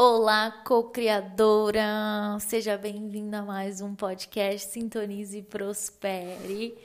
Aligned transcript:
Olá, 0.00 0.52
co-criadora! 0.64 2.38
Seja 2.38 2.78
bem-vinda 2.78 3.40
a 3.40 3.42
mais 3.42 3.80
um 3.80 3.96
podcast 3.96 4.70
Sintonize 4.70 5.38
e 5.38 5.42
Prospere. 5.42 6.78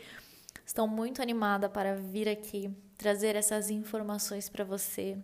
Estou 0.66 0.88
muito 0.88 1.22
animada 1.22 1.70
para 1.70 1.95
vir 1.95 2.27
aqui 2.27 2.76
trazer 2.98 3.36
essas 3.36 3.70
informações 3.70 4.49
para 4.49 4.63
você 4.63 5.16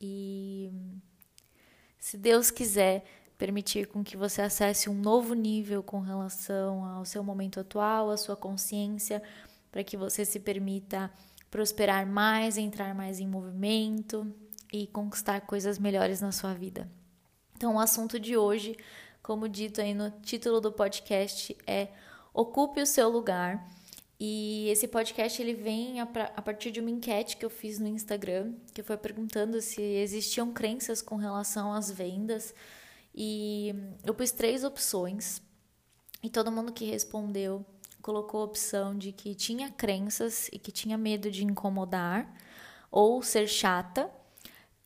e, 0.00 0.72
se 1.98 2.16
Deus 2.16 2.50
quiser, 2.50 3.04
permitir 3.36 3.88
com 3.88 4.02
que 4.02 4.16
você 4.16 4.40
acesse 4.40 4.88
um 4.88 4.94
novo 4.94 5.34
nível 5.34 5.82
com 5.82 6.00
relação 6.00 6.82
ao 6.82 7.04
seu 7.04 7.22
momento 7.22 7.60
atual, 7.60 8.08
à 8.08 8.16
sua 8.16 8.36
consciência, 8.36 9.22
para 9.70 9.84
que 9.84 9.98
você 9.98 10.24
se 10.24 10.40
permita 10.40 11.10
prosperar 11.50 12.06
mais, 12.06 12.56
entrar 12.56 12.94
mais 12.94 13.20
em 13.20 13.28
movimento 13.28 14.34
e 14.72 14.86
conquistar 14.86 15.42
coisas 15.42 15.78
melhores 15.78 16.22
na 16.22 16.32
sua 16.32 16.54
vida. 16.54 16.90
Então, 17.56 17.76
o 17.76 17.80
assunto 17.80 18.18
de 18.18 18.36
hoje, 18.36 18.76
como 19.22 19.48
dito 19.48 19.80
aí 19.80 19.94
no 19.94 20.10
título 20.10 20.60
do 20.60 20.72
podcast, 20.72 21.56
é 21.66 21.88
Ocupe 22.32 22.80
o 22.80 22.86
seu 22.86 23.08
lugar. 23.08 23.68
E 24.18 24.68
esse 24.68 24.88
podcast 24.88 25.40
ele 25.40 25.54
vem 25.54 26.00
a, 26.00 26.04
a, 26.04 26.42
partir 26.42 26.70
de 26.70 26.80
uma 26.80 26.90
enquete 26.90 27.36
que 27.36 27.44
eu 27.44 27.50
fiz 27.50 27.78
no 27.78 27.86
Instagram, 27.86 28.54
que 28.72 28.82
foi 28.82 28.96
perguntando 28.96 29.60
se 29.60 29.80
existiam 29.80 30.52
crenças 30.52 31.02
com 31.02 31.16
relação 31.16 31.72
às 31.72 31.90
vendas. 31.90 32.54
E 33.14 33.74
eu 34.04 34.14
pus 34.14 34.30
três 34.30 34.64
opções. 34.64 35.40
E 36.22 36.30
todo 36.30 36.50
mundo 36.50 36.72
que 36.72 36.84
respondeu 36.84 37.64
colocou 38.00 38.40
a 38.40 38.44
opção 38.44 38.96
de 38.96 39.12
que 39.12 39.34
tinha 39.34 39.70
crenças 39.70 40.48
e 40.52 40.58
que 40.58 40.70
tinha 40.70 40.98
medo 40.98 41.30
de 41.30 41.44
incomodar 41.44 42.34
ou 42.90 43.22
ser 43.22 43.48
chata 43.48 44.10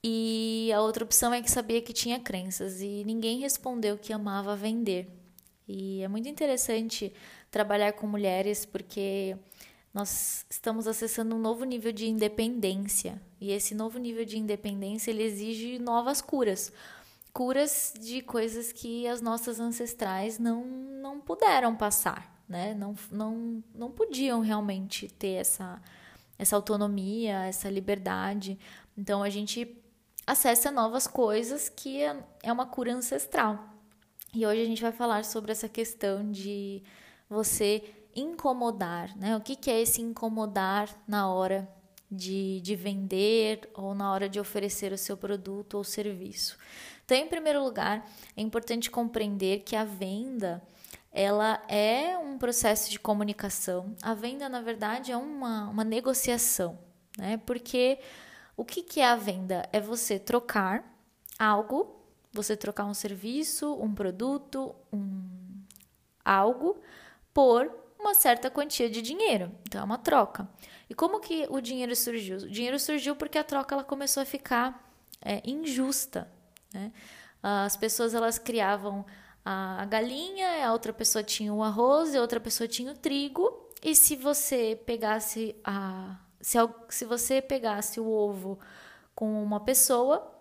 e 0.02 0.70
a 0.72 0.80
outra 0.80 1.04
opção 1.04 1.34
é 1.34 1.42
que 1.42 1.50
sabia 1.50 1.82
que 1.82 1.92
tinha 1.92 2.20
crenças 2.20 2.80
e 2.80 3.02
ninguém 3.04 3.40
respondeu 3.40 3.98
que 3.98 4.12
amava 4.12 4.54
vender. 4.54 5.08
E 5.66 6.02
é 6.02 6.08
muito 6.08 6.28
interessante 6.28 7.12
trabalhar 7.50 7.92
com 7.92 8.06
mulheres 8.06 8.64
porque 8.64 9.36
nós 9.92 10.46
estamos 10.48 10.86
acessando 10.86 11.34
um 11.34 11.38
novo 11.38 11.64
nível 11.64 11.92
de 11.92 12.06
independência. 12.06 13.20
E 13.40 13.50
esse 13.50 13.74
novo 13.74 13.98
nível 13.98 14.24
de 14.24 14.38
independência 14.38 15.10
ele 15.10 15.24
exige 15.24 15.78
novas 15.78 16.20
curas. 16.20 16.72
Curas 17.32 17.92
de 18.00 18.22
coisas 18.22 18.72
que 18.72 19.06
as 19.06 19.20
nossas 19.20 19.58
ancestrais 19.58 20.38
não, 20.38 20.64
não 20.64 21.20
puderam 21.20 21.74
passar, 21.74 22.42
né? 22.48 22.74
Não, 22.74 22.94
não, 23.10 23.62
não 23.74 23.90
podiam 23.90 24.40
realmente 24.40 25.08
ter 25.08 25.34
essa, 25.34 25.82
essa 26.38 26.56
autonomia, 26.56 27.44
essa 27.46 27.68
liberdade. 27.68 28.58
Então 28.96 29.22
a 29.22 29.28
gente 29.28 29.76
acessa 30.28 30.70
novas 30.70 31.06
coisas, 31.06 31.70
que 31.70 32.02
é, 32.02 32.14
é 32.42 32.52
uma 32.52 32.66
cura 32.66 32.92
ancestral. 32.92 33.58
E 34.34 34.46
hoje 34.46 34.60
a 34.60 34.66
gente 34.66 34.82
vai 34.82 34.92
falar 34.92 35.24
sobre 35.24 35.52
essa 35.52 35.70
questão 35.70 36.30
de 36.30 36.82
você 37.30 37.82
incomodar, 38.14 39.16
né? 39.16 39.34
O 39.38 39.40
que, 39.40 39.56
que 39.56 39.70
é 39.70 39.80
esse 39.80 40.02
incomodar 40.02 40.94
na 41.08 41.32
hora 41.32 41.66
de, 42.10 42.60
de 42.60 42.76
vender 42.76 43.70
ou 43.72 43.94
na 43.94 44.12
hora 44.12 44.28
de 44.28 44.38
oferecer 44.38 44.92
o 44.92 44.98
seu 44.98 45.16
produto 45.16 45.78
ou 45.78 45.84
serviço? 45.84 46.58
Então, 47.06 47.16
em 47.16 47.26
primeiro 47.26 47.64
lugar, 47.64 48.06
é 48.36 48.42
importante 48.42 48.90
compreender 48.90 49.60
que 49.60 49.74
a 49.74 49.84
venda 49.84 50.62
ela 51.10 51.64
é 51.68 52.18
um 52.18 52.36
processo 52.36 52.90
de 52.90 52.98
comunicação. 52.98 53.96
A 54.02 54.12
venda, 54.12 54.46
na 54.46 54.60
verdade, 54.60 55.10
é 55.10 55.16
uma, 55.16 55.70
uma 55.70 55.84
negociação, 55.84 56.78
né? 57.16 57.40
Porque 57.46 57.98
o 58.58 58.64
que, 58.64 58.82
que 58.82 59.00
é 59.00 59.06
a 59.06 59.14
venda? 59.14 59.68
É 59.72 59.80
você 59.80 60.18
trocar 60.18 60.84
algo, 61.38 62.02
você 62.32 62.56
trocar 62.56 62.86
um 62.86 62.92
serviço, 62.92 63.72
um 63.80 63.94
produto, 63.94 64.74
um 64.92 65.62
algo 66.24 66.76
por 67.32 67.72
uma 68.00 68.14
certa 68.14 68.50
quantia 68.50 68.90
de 68.90 69.00
dinheiro. 69.00 69.52
Então 69.62 69.80
é 69.80 69.84
uma 69.84 69.96
troca. 69.96 70.48
E 70.90 70.94
como 70.94 71.20
que 71.20 71.46
o 71.48 71.60
dinheiro 71.60 71.94
surgiu? 71.94 72.38
O 72.38 72.50
dinheiro 72.50 72.80
surgiu 72.80 73.14
porque 73.14 73.38
a 73.38 73.44
troca 73.44 73.76
ela 73.76 73.84
começou 73.84 74.24
a 74.24 74.26
ficar 74.26 74.92
é, 75.22 75.40
injusta. 75.48 76.28
Né? 76.74 76.92
As 77.40 77.76
pessoas 77.76 78.12
elas 78.12 78.40
criavam 78.40 79.06
a 79.44 79.84
galinha, 79.84 80.66
a 80.66 80.72
outra 80.72 80.92
pessoa 80.92 81.22
tinha 81.22 81.54
o 81.54 81.62
arroz, 81.62 82.12
a 82.12 82.20
outra 82.20 82.40
pessoa 82.40 82.66
tinha 82.66 82.90
o 82.90 82.98
trigo. 82.98 83.70
E 83.84 83.94
se 83.94 84.16
você 84.16 84.80
pegasse 84.84 85.54
a, 85.62 86.18
se, 86.40 86.58
se 86.88 87.04
você 87.04 87.42
pegasse 87.42 88.00
o 88.00 88.08
ovo 88.08 88.58
com 89.14 89.42
uma 89.42 89.60
pessoa 89.60 90.34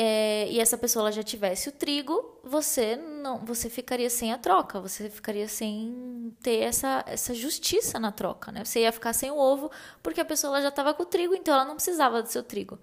é, 0.00 0.48
e 0.48 0.60
essa 0.60 0.78
pessoa 0.78 1.10
já 1.10 1.24
tivesse 1.24 1.68
o 1.68 1.72
trigo, 1.72 2.38
você 2.44 2.94
não, 2.94 3.44
você 3.44 3.68
ficaria 3.68 4.08
sem 4.08 4.32
a 4.32 4.38
troca, 4.38 4.80
você 4.80 5.10
ficaria 5.10 5.48
sem 5.48 6.32
ter 6.40 6.60
essa, 6.60 7.02
essa 7.04 7.34
justiça 7.34 7.98
na 7.98 8.12
troca, 8.12 8.52
né? 8.52 8.64
Você 8.64 8.82
ia 8.82 8.92
ficar 8.92 9.12
sem 9.12 9.28
o 9.32 9.36
ovo 9.36 9.72
porque 10.00 10.20
a 10.20 10.24
pessoa 10.24 10.62
já 10.62 10.68
estava 10.68 10.94
com 10.94 11.02
o 11.02 11.06
trigo, 11.06 11.34
então 11.34 11.52
ela 11.52 11.64
não 11.64 11.74
precisava 11.74 12.22
do 12.22 12.28
seu 12.28 12.44
trigo. 12.44 12.78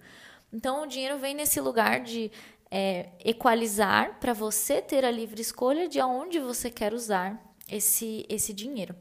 Então 0.52 0.82
o 0.82 0.86
dinheiro 0.86 1.16
vem 1.16 1.34
nesse 1.34 1.58
lugar 1.58 2.00
de 2.00 2.30
é, 2.70 3.08
equalizar 3.24 4.18
para 4.20 4.34
você 4.34 4.82
ter 4.82 5.02
a 5.02 5.10
livre 5.10 5.40
escolha 5.40 5.88
de 5.88 5.98
aonde 5.98 6.38
você 6.38 6.70
quer 6.70 6.92
usar 6.92 7.42
esse, 7.66 8.26
esse 8.28 8.52
dinheiro. 8.52 8.94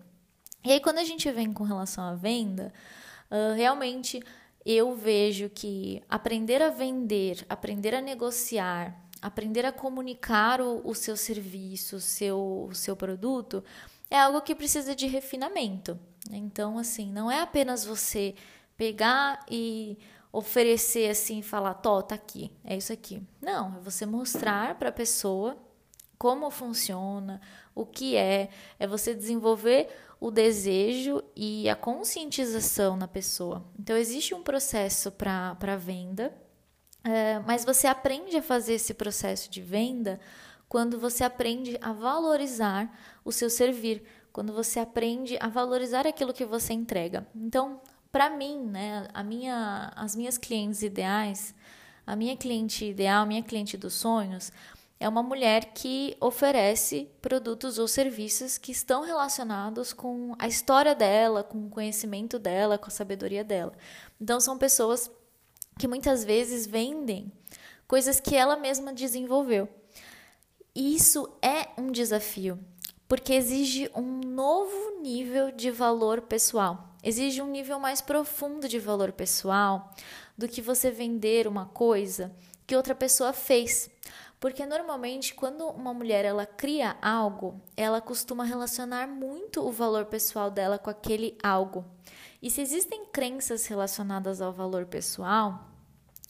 E 0.66 0.72
aí, 0.72 0.80
quando 0.80 0.98
a 0.98 1.04
gente 1.04 1.32
vem 1.32 1.54
com 1.54 1.64
relação 1.64 2.04
à 2.04 2.16
venda, 2.16 2.74
uh, 3.30 3.54
realmente 3.56 4.20
eu 4.66 4.96
vejo 4.96 5.48
que 5.48 6.02
aprender 6.10 6.60
a 6.60 6.70
vender, 6.70 7.46
aprender 7.48 7.94
a 7.94 8.02
negociar, 8.02 9.00
aprender 9.22 9.64
a 9.64 9.72
comunicar 9.72 10.60
o, 10.60 10.82
o 10.84 10.96
seu 10.96 11.16
serviço, 11.16 11.98
o 11.98 12.02
seu, 12.02 12.68
o 12.70 12.74
seu 12.74 12.96
produto, 12.96 13.64
é 14.10 14.20
algo 14.20 14.42
que 14.42 14.56
precisa 14.56 14.96
de 14.96 15.06
refinamento. 15.06 16.00
Então, 16.32 16.80
assim, 16.80 17.12
não 17.12 17.30
é 17.30 17.42
apenas 17.42 17.86
você 17.86 18.34
pegar 18.76 19.46
e 19.50 20.00
oferecer 20.32 21.12
assim, 21.12 21.44
falar, 21.44 21.76
tó, 21.76 22.02
tá 22.02 22.16
aqui, 22.16 22.52
é 22.64 22.76
isso 22.76 22.92
aqui. 22.92 23.22
Não, 23.40 23.78
é 23.78 23.80
você 23.82 24.06
mostrar 24.06 24.76
para 24.76 24.90
a 24.90 24.92
pessoa 24.92 25.56
como 26.18 26.50
funciona, 26.50 27.42
o 27.74 27.86
que 27.86 28.16
é, 28.16 28.50
é 28.80 28.88
você 28.88 29.14
desenvolver 29.14 29.90
o 30.20 30.32
desejo 30.32 31.24
e 31.36 31.70
a 31.70 31.76
conscientização 31.76 32.96
na 32.96 33.08
pessoa. 33.08 33.66
Então, 33.80 33.96
existe 33.96 34.34
um 34.34 34.42
processo 34.42 35.12
para 35.12 35.76
venda, 35.78 36.34
é, 37.04 37.40
mas 37.40 37.64
você 37.66 37.88
aprende 37.88 38.38
a 38.38 38.42
fazer 38.42 38.74
esse 38.74 38.94
processo 38.94 39.50
de 39.50 39.62
venda 39.62 40.20
quando 40.68 41.00
você 41.00 41.24
aprende 41.24 41.78
a 41.82 41.94
valorizar 41.94 42.92
o 43.24 43.32
seu 43.32 43.50
servir, 43.50 44.04
quando 44.34 44.52
você 44.52 44.80
aprende 44.80 45.38
a 45.40 45.48
valorizar 45.48 46.08
aquilo 46.08 46.34
que 46.34 46.46
você 46.46 46.74
entrega. 46.74 47.28
Então, 47.36 47.80
para 48.12 48.30
mim, 48.30 48.66
né, 48.66 49.08
a 49.14 49.24
minha, 49.24 49.92
as 49.96 50.16
minhas 50.16 50.38
clientes 50.38 50.82
ideais, 50.82 51.54
a 52.06 52.16
minha 52.16 52.36
cliente 52.36 52.86
ideal, 52.86 53.24
a 53.24 53.26
minha 53.26 53.44
cliente 53.44 53.78
dos 53.78 53.94
sonhos, 53.94 54.52
é 55.00 55.10
uma 55.10 55.22
mulher 55.22 55.74
que 55.74 56.16
oferece 56.22 57.10
produtos 57.22 57.78
ou 57.78 57.88
serviços 57.88 58.58
que 58.58 58.72
estão 58.72 59.04
relacionados 59.04 59.92
com 59.92 60.34
a 60.40 60.48
história 60.48 60.96
dela, 60.96 61.44
com 61.44 61.66
o 61.66 61.70
conhecimento 61.70 62.40
dela, 62.40 62.78
com 62.78 62.88
a 62.88 62.92
sabedoria 62.92 63.44
dela. 63.44 63.74
Então, 64.20 64.40
são 64.40 64.58
pessoas 64.58 65.12
que 65.78 65.88
muitas 65.88 66.24
vezes 66.24 66.66
vendem 66.66 67.32
coisas 67.88 68.20
que 68.20 68.36
ela 68.36 68.56
mesma 68.56 68.94
desenvolveu. 68.94 69.68
E 70.74 70.96
isso 70.96 71.30
é 71.42 71.70
um 71.78 71.92
desafio, 71.92 72.60
porque 73.08 73.34
exige 73.34 73.90
um 73.96 74.22
novo 74.22 75.02
nível 75.02 75.52
de 75.52 75.72
valor 75.72 76.22
pessoal. 76.22 76.96
Exige 77.04 77.42
um 77.42 77.52
nível 77.52 77.80
mais 77.80 78.02
profundo 78.02 78.68
de 78.68 78.80
valor 78.80 79.12
pessoal 79.12 79.94
do 80.38 80.48
que 80.48 80.62
você 80.62 80.90
vender 80.90 81.48
uma 81.48 81.66
coisa 81.66 82.36
que 82.66 82.76
outra 82.76 82.96
pessoa 82.96 83.32
fez. 83.32 83.90
Porque 84.46 84.64
normalmente 84.64 85.34
quando 85.34 85.66
uma 85.70 85.92
mulher 85.92 86.24
ela 86.24 86.46
cria 86.46 86.96
algo, 87.02 87.60
ela 87.76 88.00
costuma 88.00 88.44
relacionar 88.44 89.08
muito 89.08 89.60
o 89.68 89.72
valor 89.72 90.06
pessoal 90.06 90.52
dela 90.52 90.78
com 90.78 90.88
aquele 90.88 91.36
algo. 91.42 91.84
E 92.44 92.52
se 92.52 92.62
existem 92.62 93.08
crenças 93.08 93.66
relacionadas 93.66 94.42
ao 94.42 94.54
valor 94.54 94.86
pessoal, 94.86 95.68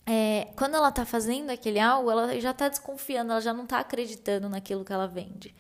é, 0.06 0.48
quando 0.56 0.76
ela 0.76 0.88
está 0.88 1.04
fazendo 1.04 1.50
aquele 1.50 1.78
algo, 1.78 2.10
ela 2.10 2.40
já 2.40 2.52
está 2.52 2.70
desconfiando, 2.70 3.34
ela 3.34 3.42
já 3.42 3.52
não 3.52 3.66
está 3.66 3.80
acreditando 3.80 4.48
naquilo 4.48 4.86
que 4.86 4.94
ela 4.94 5.10
vende. 5.10 5.54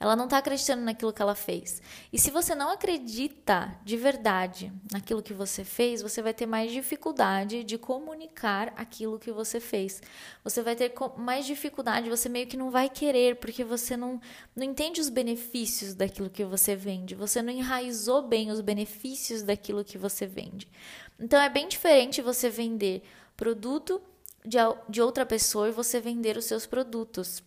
Ela 0.00 0.16
não 0.16 0.24
está 0.24 0.38
acreditando 0.38 0.82
naquilo 0.82 1.12
que 1.12 1.20
ela 1.20 1.34
fez. 1.34 1.82
E 2.10 2.18
se 2.18 2.30
você 2.30 2.54
não 2.54 2.70
acredita 2.70 3.78
de 3.84 3.98
verdade 3.98 4.72
naquilo 4.90 5.22
que 5.22 5.34
você 5.34 5.62
fez, 5.62 6.00
você 6.00 6.22
vai 6.22 6.32
ter 6.32 6.46
mais 6.46 6.72
dificuldade 6.72 7.62
de 7.62 7.76
comunicar 7.76 8.72
aquilo 8.78 9.18
que 9.18 9.30
você 9.30 9.60
fez. 9.60 10.00
Você 10.42 10.62
vai 10.62 10.74
ter 10.74 10.94
mais 11.18 11.44
dificuldade, 11.44 12.08
você 12.08 12.30
meio 12.30 12.46
que 12.46 12.56
não 12.56 12.70
vai 12.70 12.88
querer, 12.88 13.36
porque 13.36 13.62
você 13.62 13.94
não, 13.94 14.18
não 14.56 14.64
entende 14.64 15.02
os 15.02 15.10
benefícios 15.10 15.92
daquilo 15.92 16.30
que 16.30 16.46
você 16.46 16.74
vende. 16.74 17.14
Você 17.14 17.42
não 17.42 17.52
enraizou 17.52 18.22
bem 18.22 18.50
os 18.50 18.62
benefícios 18.62 19.42
daquilo 19.42 19.84
que 19.84 19.98
você 19.98 20.26
vende. 20.26 20.66
Então 21.18 21.38
é 21.38 21.50
bem 21.50 21.68
diferente 21.68 22.22
você 22.22 22.48
vender 22.48 23.02
produto 23.36 24.00
de, 24.88 25.02
outra 25.02 25.26
pessoa 25.26 25.68
e 25.68 25.72
você 25.72 26.00
vender 26.00 26.38
os 26.38 26.46
seus 26.46 26.64
produtos 26.64 27.42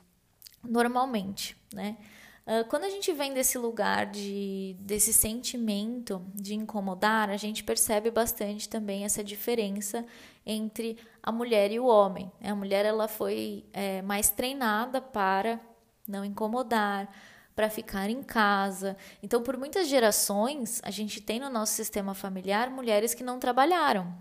normalmente, 0.63 1.57
né? 1.73 1.97
Uh, 2.45 2.67
quando 2.67 2.83
a 2.83 2.89
gente 2.89 3.13
vem 3.13 3.33
desse 3.33 3.57
lugar 3.57 4.05
de 4.05 4.75
desse 4.79 5.13
sentimento 5.13 6.21
de 6.35 6.53
incomodar, 6.53 7.29
a 7.29 7.37
gente 7.37 7.63
percebe 7.63 8.11
bastante 8.11 8.67
também 8.67 9.05
essa 9.05 9.23
diferença 9.23 10.05
entre 10.45 10.97
a 11.21 11.31
mulher 11.31 11.71
e 11.71 11.79
o 11.79 11.85
homem. 11.85 12.29
A 12.41 12.53
mulher 12.53 12.85
ela 12.85 13.07
foi 13.07 13.63
é, 13.71 14.01
mais 14.01 14.29
treinada 14.29 14.99
para 15.01 15.57
não 16.05 16.25
incomodar, 16.25 17.09
para 17.55 17.69
ficar 17.69 18.09
em 18.09 18.21
casa. 18.21 18.97
Então, 19.21 19.41
por 19.41 19.55
muitas 19.55 19.87
gerações, 19.87 20.81
a 20.83 20.91
gente 20.91 21.21
tem 21.21 21.39
no 21.39 21.49
nosso 21.49 21.73
sistema 21.73 22.13
familiar 22.13 22.69
mulheres 22.69 23.13
que 23.13 23.23
não 23.23 23.39
trabalharam, 23.39 24.13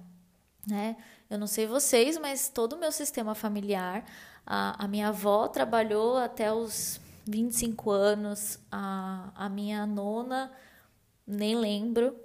né? 0.65 0.97
Eu 1.29 1.39
não 1.39 1.49
sei 1.49 1.67
vocês, 1.67 2.17
mas 2.19 2.49
todo 2.49 2.75
o 2.75 2.79
meu 2.79 2.93
sistema 2.93 3.35
familiar, 3.35 4.05
a, 4.47 4.85
a 4.85 4.87
minha 4.87 5.09
avó 5.09 5.49
trabalhou 5.49 6.19
até 6.19 6.53
os 6.53 7.01
25 7.27 7.91
anos, 7.91 8.59
a, 8.71 9.31
a 9.35 9.49
minha 9.49 9.87
nona, 9.87 10.53
nem 11.27 11.55
lembro, 11.55 12.17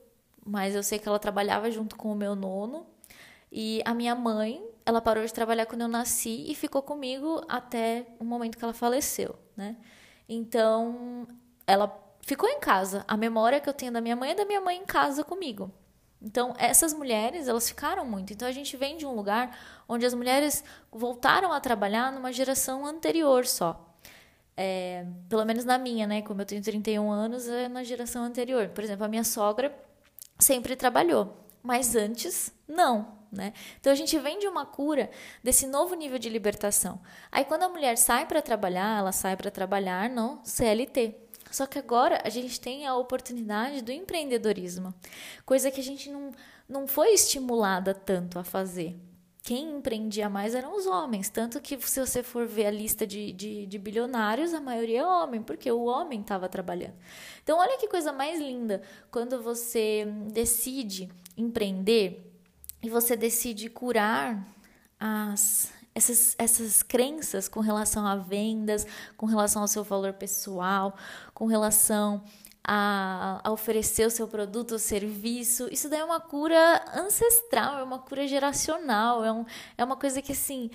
mas 0.46 0.76
eu 0.76 0.84
sei 0.84 1.00
que 1.00 1.08
ela 1.08 1.20
trabalhava 1.20 1.70
junto 1.70 1.96
com 1.96 2.12
o 2.12 2.16
meu 2.16 2.36
nono. 2.36 2.86
E 3.52 3.82
a 3.86 3.94
minha 3.94 4.16
mãe, 4.16 4.64
ela 4.86 5.02
parou 5.02 5.26
de 5.26 5.34
trabalhar 5.34 5.66
quando 5.66 5.82
eu 5.82 5.88
nasci 5.88 6.46
e 6.50 6.56
ficou 6.56 6.82
comigo 6.82 7.44
até 7.48 8.08
o 8.20 8.26
momento 8.26 8.58
que 8.58 8.64
ela 8.64 8.74
faleceu, 8.74 9.38
né? 9.56 9.78
Então, 10.28 11.28
ela 11.66 11.98
ficou 12.22 12.50
em 12.50 12.60
casa. 12.60 13.06
A 13.08 13.16
memória 13.16 13.60
que 13.60 13.70
eu 13.70 13.74
tenho 13.74 13.92
da 13.92 14.02
minha 14.02 14.16
mãe 14.16 14.32
é 14.32 14.36
da 14.36 14.46
minha 14.46 14.60
mãe 14.60 14.78
em 14.78 14.86
casa 14.86 15.24
comigo. 15.24 15.72
Então, 16.22 16.54
essas 16.58 16.94
mulheres, 16.94 17.48
elas 17.48 17.70
ficaram 17.70 18.06
muito. 18.06 18.34
Então, 18.34 18.48
a 18.48 18.52
gente 18.52 18.76
vem 18.76 18.98
de 18.98 19.06
um 19.06 19.14
lugar 19.14 19.58
onde 19.88 20.06
as 20.06 20.14
mulheres 20.14 20.64
voltaram 20.92 21.54
a 21.54 21.60
trabalhar 21.60 22.12
numa 22.12 22.34
geração 22.34 22.86
anterior 22.86 23.46
só. 23.46 23.87
É, 24.60 25.06
pelo 25.30 25.46
menos 25.46 25.64
na 25.64 25.78
minha, 25.78 26.08
né? 26.08 26.24
Como 26.24 26.42
eu 26.42 26.46
tenho 26.46 26.62
31 26.62 27.12
anos, 27.12 27.48
é 27.48 27.68
na 27.70 27.84
geração 27.84 28.24
anterior. 28.24 28.70
Por 28.70 28.84
exemplo, 28.84 29.06
a 29.06 29.08
minha 29.08 29.24
sogra 29.24 29.72
sempre 30.40 30.76
trabalhou, 30.76 31.46
mas 31.62 31.96
antes, 31.96 32.52
não. 32.68 33.16
Né? 33.32 33.54
Então 33.80 33.92
a 33.92 33.96
gente 33.96 34.18
vem 34.20 34.40
de 34.40 34.48
uma 34.48 34.66
cura 34.66 35.10
desse 35.44 35.68
novo 35.68 35.94
nível 35.96 36.18
de 36.18 36.30
libertação. 36.30 37.00
Aí 37.32 37.44
quando 37.44 37.64
a 37.64 37.70
mulher 37.70 37.98
sai 37.98 38.26
para 38.26 38.42
trabalhar, 38.42 39.00
ela 39.00 39.12
sai 39.12 39.36
para 39.36 39.52
trabalhar 39.52 40.10
no 40.10 40.40
CLT. 40.44 41.14
Só 41.52 41.66
que 41.66 41.78
agora 41.78 42.22
a 42.24 42.30
gente 42.30 42.60
tem 42.60 42.88
a 42.88 42.96
oportunidade 42.96 43.82
do 43.82 43.92
empreendedorismo, 43.92 44.94
coisa 45.46 45.72
que 45.72 45.80
a 45.80 45.84
gente 45.84 46.10
não, 46.10 46.32
não 46.68 46.88
foi 46.88 47.14
estimulada 47.14 47.94
tanto 47.94 48.40
a 48.40 48.44
fazer. 48.44 48.98
Quem 49.48 49.78
empreendia 49.78 50.30
mais 50.30 50.54
eram 50.54 50.76
os 50.76 50.86
homens, 50.86 51.30
tanto 51.30 51.62
que 51.62 51.80
se 51.80 52.06
você 52.06 52.22
for 52.22 52.46
ver 52.46 52.66
a 52.66 52.70
lista 52.70 53.08
de, 53.08 53.32
de, 53.32 53.66
de 53.66 53.78
bilionários, 53.78 54.54
a 54.54 54.60
maioria 54.60 55.00
é 55.00 55.06
homem, 55.06 55.42
porque 55.42 55.72
o 55.72 55.86
homem 55.86 56.20
estava 56.20 56.50
trabalhando. 56.50 56.96
Então, 57.42 57.58
olha 57.58 57.78
que 57.78 57.88
coisa 57.88 58.12
mais 58.12 58.42
linda 58.42 58.82
quando 59.10 59.42
você 59.42 60.06
decide 60.34 61.10
empreender 61.38 62.30
e 62.84 62.90
você 62.90 63.16
decide 63.16 63.70
curar 63.70 64.46
as, 65.00 65.72
essas, 65.96 66.36
essas 66.38 66.84
crenças 66.84 67.48
com 67.48 67.62
relação 67.62 68.06
a 68.06 68.18
vendas, 68.18 68.86
com 69.16 69.26
relação 69.28 69.62
ao 69.62 69.68
seu 69.70 69.82
valor 69.86 70.12
pessoal, 70.12 70.94
com 71.34 71.46
relação 71.46 72.22
a, 72.68 73.40
a, 73.42 73.52
oferecer 73.52 74.06
o 74.06 74.12
seu 74.12 74.28
produto 74.28 74.74
ou 74.74 74.80
serviço. 74.80 75.70
Isso 75.72 75.90
daí 75.90 76.02
é 76.02 76.04
uma 76.04 76.20
cura 76.20 76.84
ancestral, 76.94 77.80
é 77.80 77.84
uma 77.84 78.00
cura 78.00 78.28
geracional, 78.28 79.24
é, 79.24 79.32
um, 79.32 79.46
é 79.78 79.84
uma 79.84 79.96
coisa 79.96 80.22
que 80.22 80.34
assim. 80.34 80.70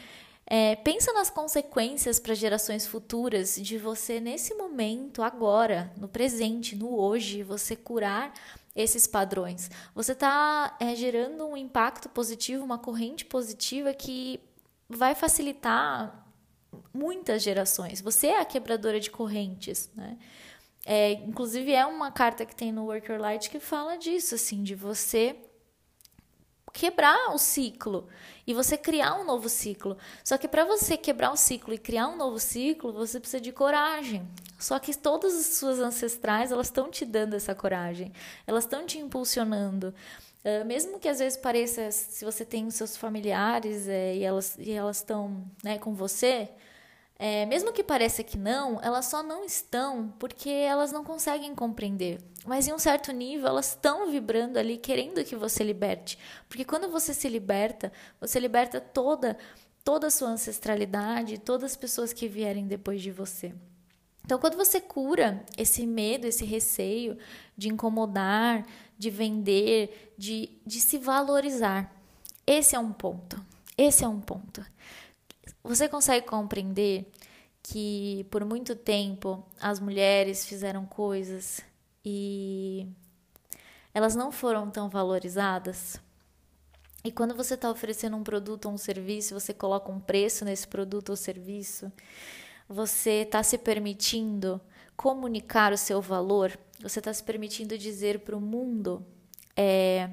É, 0.45 0.75
pensa 0.75 1.13
nas 1.13 1.31
consequências 1.31 2.19
para 2.19 2.35
gerações 2.35 2.85
futuras 2.85 3.55
de 3.55 3.79
você, 3.79 4.19
nesse 4.19 4.55
momento, 4.55 5.23
agora, 5.23 5.93
no 5.97 6.09
presente, 6.09 6.75
no 6.75 6.99
hoje, 6.99 7.45
você 7.45 7.77
curar 7.77 8.35
esses 8.75 9.07
padrões. 9.07 9.71
Você 9.95 10.13
está 10.13 10.77
é, 10.81 10.97
gerando 10.97 11.47
um 11.47 11.57
impacto 11.57 12.09
positivo, 12.09 12.65
uma 12.65 12.77
corrente 12.77 13.25
positiva 13.25 13.95
que 13.95 14.41
vai 14.89 15.15
facilitar 15.15 16.27
muitas 16.93 17.43
gerações. 17.43 18.01
Você 18.01 18.27
é 18.27 18.41
a 18.41 18.45
quebradora 18.45 18.99
de 18.99 19.11
correntes, 19.11 19.91
né? 19.95 20.19
É, 20.85 21.13
inclusive 21.13 21.73
é 21.73 21.87
uma 21.87 22.11
carta 22.11 22.45
que 22.45 22.55
tem 22.55 22.73
no 22.73 22.87
Work 22.87 23.11
Your 23.11 23.21
Light 23.21 23.49
que 23.49 23.61
fala 23.61 23.97
disso, 23.97 24.35
assim, 24.35 24.63
de 24.63 24.75
você 24.75 25.37
quebrar 26.73 27.33
o 27.35 27.39
ciclo 27.39 28.09
e 28.47 28.55
você 28.55 28.77
criar 28.77 29.15
um 29.21 29.25
novo 29.25 29.49
ciclo. 29.49 29.97
Só 30.25 30.39
que 30.39 30.49
para 30.49 30.65
você 30.65 30.97
quebrar 30.97 31.31
o 31.31 31.37
ciclo 31.37 31.75
e 31.75 31.79
criar 31.79 32.09
um 32.09 32.17
novo 32.17 32.39
ciclo, 32.39 32.93
você 32.93 33.21
precisa 33.21 33.41
de 33.41 33.53
coragem. 33.53 34.27
Só 34.59 34.79
que 34.79 34.97
todas 34.97 35.35
as 35.35 35.59
suas 35.59 35.79
ancestrais, 35.79 36.51
elas 36.51 36.69
estão 36.69 36.91
te 36.91 37.05
dando 37.05 37.35
essa 37.35 37.55
coragem. 37.55 38.13
Elas 38.47 38.65
estão 38.65 38.87
te 38.87 38.99
impulsionando. 38.99 39.95
Uh, 40.45 40.65
mesmo 40.65 40.99
que 40.99 41.09
às 41.09 41.21
vezes 41.21 41.39
pareça, 41.39 41.91
se 41.93 42.25
você 42.25 42.45
tem 42.45 42.69
seus 42.71 42.97
familiares 42.97 43.87
é, 43.87 44.17
e 44.17 44.25
elas 44.25 44.57
e 44.59 44.73
elas 44.73 44.97
estão 44.97 45.45
né, 45.63 45.79
com 45.79 45.95
você, 45.95 46.49
é, 47.19 47.47
mesmo 47.47 47.73
que 47.73 47.85
pareça 47.85 48.23
que 48.23 48.37
não, 48.37 48.81
elas 48.83 49.07
só 49.07 49.23
não 49.23 49.45
estão 49.45 50.13
porque 50.19 50.49
elas 50.49 50.91
não 50.91 51.05
conseguem 51.05 51.55
compreender. 51.55 52.21
Mas 52.45 52.67
em 52.67 52.73
um 52.73 52.79
certo 52.79 53.13
nível, 53.13 53.49
elas 53.49 53.69
estão 53.69 54.11
vibrando 54.11 54.59
ali, 54.59 54.77
querendo 54.77 55.25
que 55.25 55.37
você 55.37 55.63
liberte. 55.63 56.19
Porque 56.49 56.65
quando 56.65 56.91
você 56.91 57.15
se 57.15 57.29
liberta, 57.29 57.93
você 58.21 58.41
liberta 58.41 58.81
toda, 58.81 59.39
toda 59.85 60.09
a 60.09 60.11
sua 60.11 60.31
ancestralidade, 60.31 61.39
todas 61.39 61.73
as 61.73 61.77
pessoas 61.77 62.13
que 62.13 62.27
vierem 62.27 62.67
depois 62.67 63.01
de 63.01 63.13
você. 63.13 63.55
Então, 64.25 64.39
quando 64.39 64.57
você 64.57 64.81
cura 64.81 65.45
esse 65.57 65.87
medo, 65.87 66.27
esse 66.27 66.45
receio 66.45 67.19
de 67.57 67.69
incomodar, 67.69 68.65
de 68.97 69.11
vender, 69.11 70.15
de, 70.17 70.51
de 70.65 70.81
se 70.81 70.99
valorizar, 70.99 71.93
esse 72.47 72.75
é 72.75 72.79
um 72.79 72.93
ponto. 72.93 73.45
Esse 73.77 74.05
é 74.05 74.09
um 74.09 74.21
ponto. 74.21 74.65
Você 75.63 75.89
consegue 75.89 76.27
compreender 76.27 77.11
que 77.63 78.27
por 78.31 78.45
muito 78.45 78.75
tempo 78.75 79.45
as 79.61 79.79
mulheres 79.79 80.45
fizeram 80.45 80.85
coisas 80.85 81.61
e 82.05 82.87
elas 83.95 84.15
não 84.15 84.33
foram 84.33 84.71
tão 84.71 84.89
valorizadas? 84.89 86.01
E 87.05 87.11
quando 87.11 87.35
você 87.35 87.55
está 87.55 87.71
oferecendo 87.71 88.17
um 88.17 88.23
produto 88.23 88.67
ou 88.67 88.73
um 88.73 88.79
serviço, 88.79 89.39
você 89.39 89.53
coloca 89.53 89.91
um 89.91 89.99
preço 89.99 90.45
nesse 90.45 90.67
produto 90.69 91.11
ou 91.11 91.17
serviço, 91.17 91.93
você 92.69 93.23
está 93.23 93.43
se 93.43 93.59
permitindo 93.59 94.61
comunicar 94.97 95.73
o 95.73 95.77
seu 95.79 96.01
valor, 96.01 96.57
você 96.81 97.01
está 97.01 97.13
se 97.13 97.23
permitindo 97.23 97.77
dizer 97.77 98.21
para 98.21 98.37
o 98.37 98.41
mundo 98.41 99.05
é, 99.57 100.09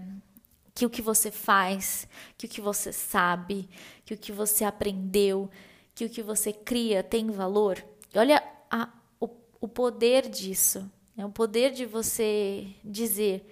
que 0.80 0.86
o 0.86 0.90
que 0.90 1.02
você 1.02 1.30
faz, 1.30 2.08
que 2.38 2.46
o 2.46 2.50
que 2.50 2.62
você 2.62 2.94
sabe, 2.94 3.68
que 4.06 4.14
o 4.14 4.18
que 4.18 4.32
você 4.32 4.64
aprendeu, 4.64 5.50
que 5.94 6.06
o 6.06 6.10
que 6.10 6.24
você 6.24 6.54
cria 6.54 7.04
tem 7.04 7.30
valor. 7.32 7.84
Olha 8.16 8.42
a, 8.72 8.88
o, 9.20 9.30
o 9.60 9.68
poder 9.68 10.30
disso, 10.30 10.90
é 11.18 11.26
o 11.26 11.30
poder 11.30 11.74
de 11.74 11.86
você 11.86 12.66
dizer 12.82 13.46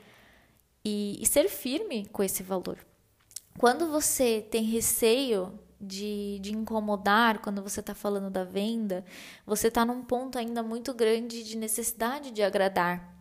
e, 0.86 1.22
e 1.22 1.26
ser 1.26 1.50
firme 1.50 2.06
com 2.14 2.24
esse 2.24 2.44
valor. 2.44 2.78
Quando 3.58 3.92
você 3.92 4.42
tem 4.50 4.64
receio 4.64 5.60
de, 5.82 6.40
de 6.40 6.54
incomodar 6.54 7.40
quando 7.40 7.62
você 7.62 7.82
está 7.82 7.94
falando 7.94 8.30
da 8.30 8.46
venda, 8.46 9.04
você 9.46 9.68
está 9.68 9.84
num 9.84 10.02
ponto 10.02 10.40
ainda 10.40 10.64
muito 10.64 10.94
grande 10.94 11.44
de 11.44 11.58
necessidade 11.58 12.32
de 12.32 12.42
agradar. 12.42 13.18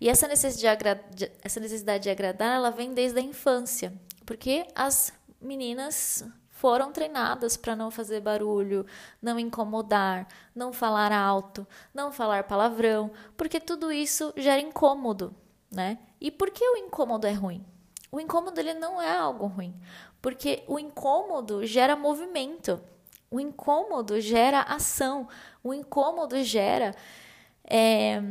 E 0.00 0.08
essa 0.08 0.28
necessidade 0.28 0.82
de, 1.14 1.30
essa 1.42 1.60
necessidade 1.60 2.04
de 2.04 2.10
agradar, 2.10 2.56
ela 2.56 2.70
vem 2.70 2.92
desde 2.92 3.18
a 3.18 3.22
infância, 3.22 3.92
porque 4.24 4.66
as 4.74 5.12
meninas 5.40 6.24
foram 6.50 6.90
treinadas 6.90 7.56
para 7.56 7.76
não 7.76 7.90
fazer 7.90 8.20
barulho, 8.20 8.86
não 9.20 9.38
incomodar, 9.38 10.26
não 10.54 10.72
falar 10.72 11.12
alto, 11.12 11.66
não 11.92 12.10
falar 12.10 12.44
palavrão, 12.44 13.10
porque 13.36 13.60
tudo 13.60 13.92
isso 13.92 14.32
gera 14.36 14.60
incômodo, 14.60 15.34
né? 15.70 15.98
E 16.20 16.30
por 16.30 16.50
que 16.50 16.64
o 16.64 16.76
incômodo 16.76 17.26
é 17.26 17.32
ruim? 17.32 17.64
O 18.10 18.18
incômodo 18.18 18.58
ele 18.58 18.72
não 18.72 19.00
é 19.00 19.14
algo 19.14 19.46
ruim, 19.46 19.74
Porque 20.22 20.64
o 20.66 20.78
incômodo 20.78 21.66
gera 21.66 21.94
movimento, 21.94 22.80
o 23.30 23.38
incômodo 23.38 24.18
gera 24.20 24.62
ação, 24.62 25.28
o 25.62 25.74
incômodo 25.74 26.42
gera. 26.42 26.94
É, 27.62 28.22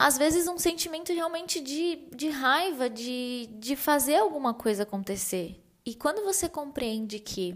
às 0.00 0.16
vezes 0.16 0.48
um 0.48 0.56
sentimento 0.56 1.12
realmente 1.12 1.60
de, 1.60 2.08
de 2.16 2.30
raiva, 2.30 2.88
de, 2.88 3.50
de 3.52 3.76
fazer 3.76 4.16
alguma 4.16 4.54
coisa 4.54 4.84
acontecer. 4.84 5.62
E 5.84 5.94
quando 5.94 6.24
você 6.24 6.48
compreende 6.48 7.18
que 7.18 7.54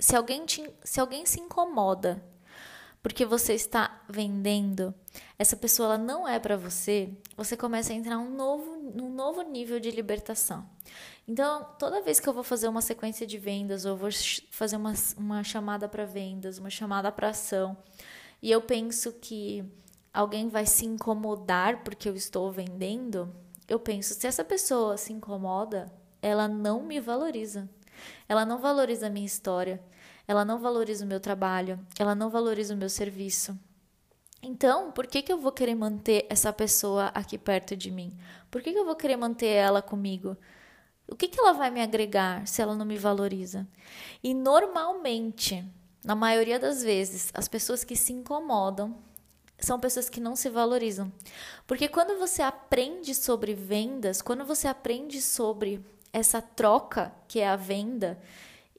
se 0.00 0.16
alguém, 0.16 0.44
te, 0.44 0.68
se 0.82 0.98
alguém 0.98 1.24
se 1.24 1.38
incomoda 1.38 2.20
porque 3.00 3.24
você 3.24 3.54
está 3.54 4.02
vendendo, 4.08 4.92
essa 5.38 5.56
pessoa 5.56 5.90
ela 5.90 5.98
não 5.98 6.26
é 6.26 6.40
para 6.40 6.56
você, 6.56 7.10
você 7.36 7.56
começa 7.56 7.92
a 7.92 7.96
entrar 7.96 8.18
um 8.18 8.34
novo, 8.34 8.74
num 8.92 9.10
novo 9.10 9.42
nível 9.42 9.78
de 9.78 9.92
libertação. 9.92 10.68
Então, 11.28 11.64
toda 11.78 12.02
vez 12.02 12.18
que 12.18 12.28
eu 12.28 12.32
vou 12.32 12.42
fazer 12.42 12.66
uma 12.66 12.82
sequência 12.82 13.24
de 13.24 13.38
vendas, 13.38 13.84
ou 13.84 13.96
vou 13.96 14.10
fazer 14.50 14.74
uma, 14.74 14.94
uma 15.16 15.44
chamada 15.44 15.88
para 15.88 16.04
vendas, 16.04 16.58
uma 16.58 16.70
chamada 16.70 17.12
para 17.12 17.28
ação, 17.28 17.76
e 18.42 18.50
eu 18.50 18.60
penso 18.60 19.12
que 19.12 19.64
alguém 20.14 20.48
vai 20.48 20.64
se 20.64 20.86
incomodar 20.86 21.82
porque 21.82 22.08
eu 22.08 22.14
estou 22.14 22.52
vendendo, 22.52 23.34
eu 23.66 23.80
penso, 23.80 24.14
se 24.14 24.26
essa 24.26 24.44
pessoa 24.44 24.96
se 24.96 25.12
incomoda, 25.12 25.92
ela 26.22 26.46
não 26.46 26.84
me 26.84 27.00
valoriza. 27.00 27.68
Ela 28.28 28.46
não 28.46 28.58
valoriza 28.58 29.08
a 29.08 29.10
minha 29.10 29.26
história, 29.26 29.82
ela 30.26 30.44
não 30.44 30.58
valoriza 30.58 31.04
o 31.04 31.08
meu 31.08 31.20
trabalho, 31.20 31.78
ela 31.98 32.14
não 32.14 32.30
valoriza 32.30 32.74
o 32.74 32.76
meu 32.76 32.88
serviço. 32.88 33.58
Então, 34.42 34.92
por 34.92 35.06
que, 35.06 35.22
que 35.22 35.32
eu 35.32 35.38
vou 35.38 35.52
querer 35.52 35.74
manter 35.74 36.26
essa 36.28 36.52
pessoa 36.52 37.06
aqui 37.14 37.38
perto 37.38 37.76
de 37.76 37.90
mim? 37.90 38.16
Por 38.50 38.62
que, 38.62 38.72
que 38.72 38.78
eu 38.78 38.84
vou 38.84 38.94
querer 38.94 39.16
manter 39.16 39.46
ela 39.46 39.80
comigo? 39.80 40.36
O 41.08 41.16
que, 41.16 41.28
que 41.28 41.40
ela 41.40 41.52
vai 41.52 41.70
me 41.70 41.80
agregar 41.80 42.46
se 42.46 42.60
ela 42.60 42.74
não 42.74 42.84
me 42.84 42.98
valoriza? 42.98 43.66
E 44.22 44.34
normalmente, 44.34 45.64
na 46.04 46.14
maioria 46.14 46.58
das 46.58 46.82
vezes, 46.82 47.30
as 47.32 47.48
pessoas 47.48 47.84
que 47.84 47.96
se 47.96 48.12
incomodam 48.12 48.96
são 49.58 49.78
pessoas 49.78 50.08
que 50.08 50.20
não 50.20 50.36
se 50.36 50.48
valorizam. 50.50 51.12
Porque 51.66 51.88
quando 51.88 52.18
você 52.18 52.42
aprende 52.42 53.14
sobre 53.14 53.54
vendas, 53.54 54.20
quando 54.20 54.44
você 54.44 54.68
aprende 54.68 55.20
sobre 55.20 55.84
essa 56.12 56.40
troca 56.40 57.12
que 57.26 57.40
é 57.40 57.48
a 57.48 57.56
venda, 57.56 58.18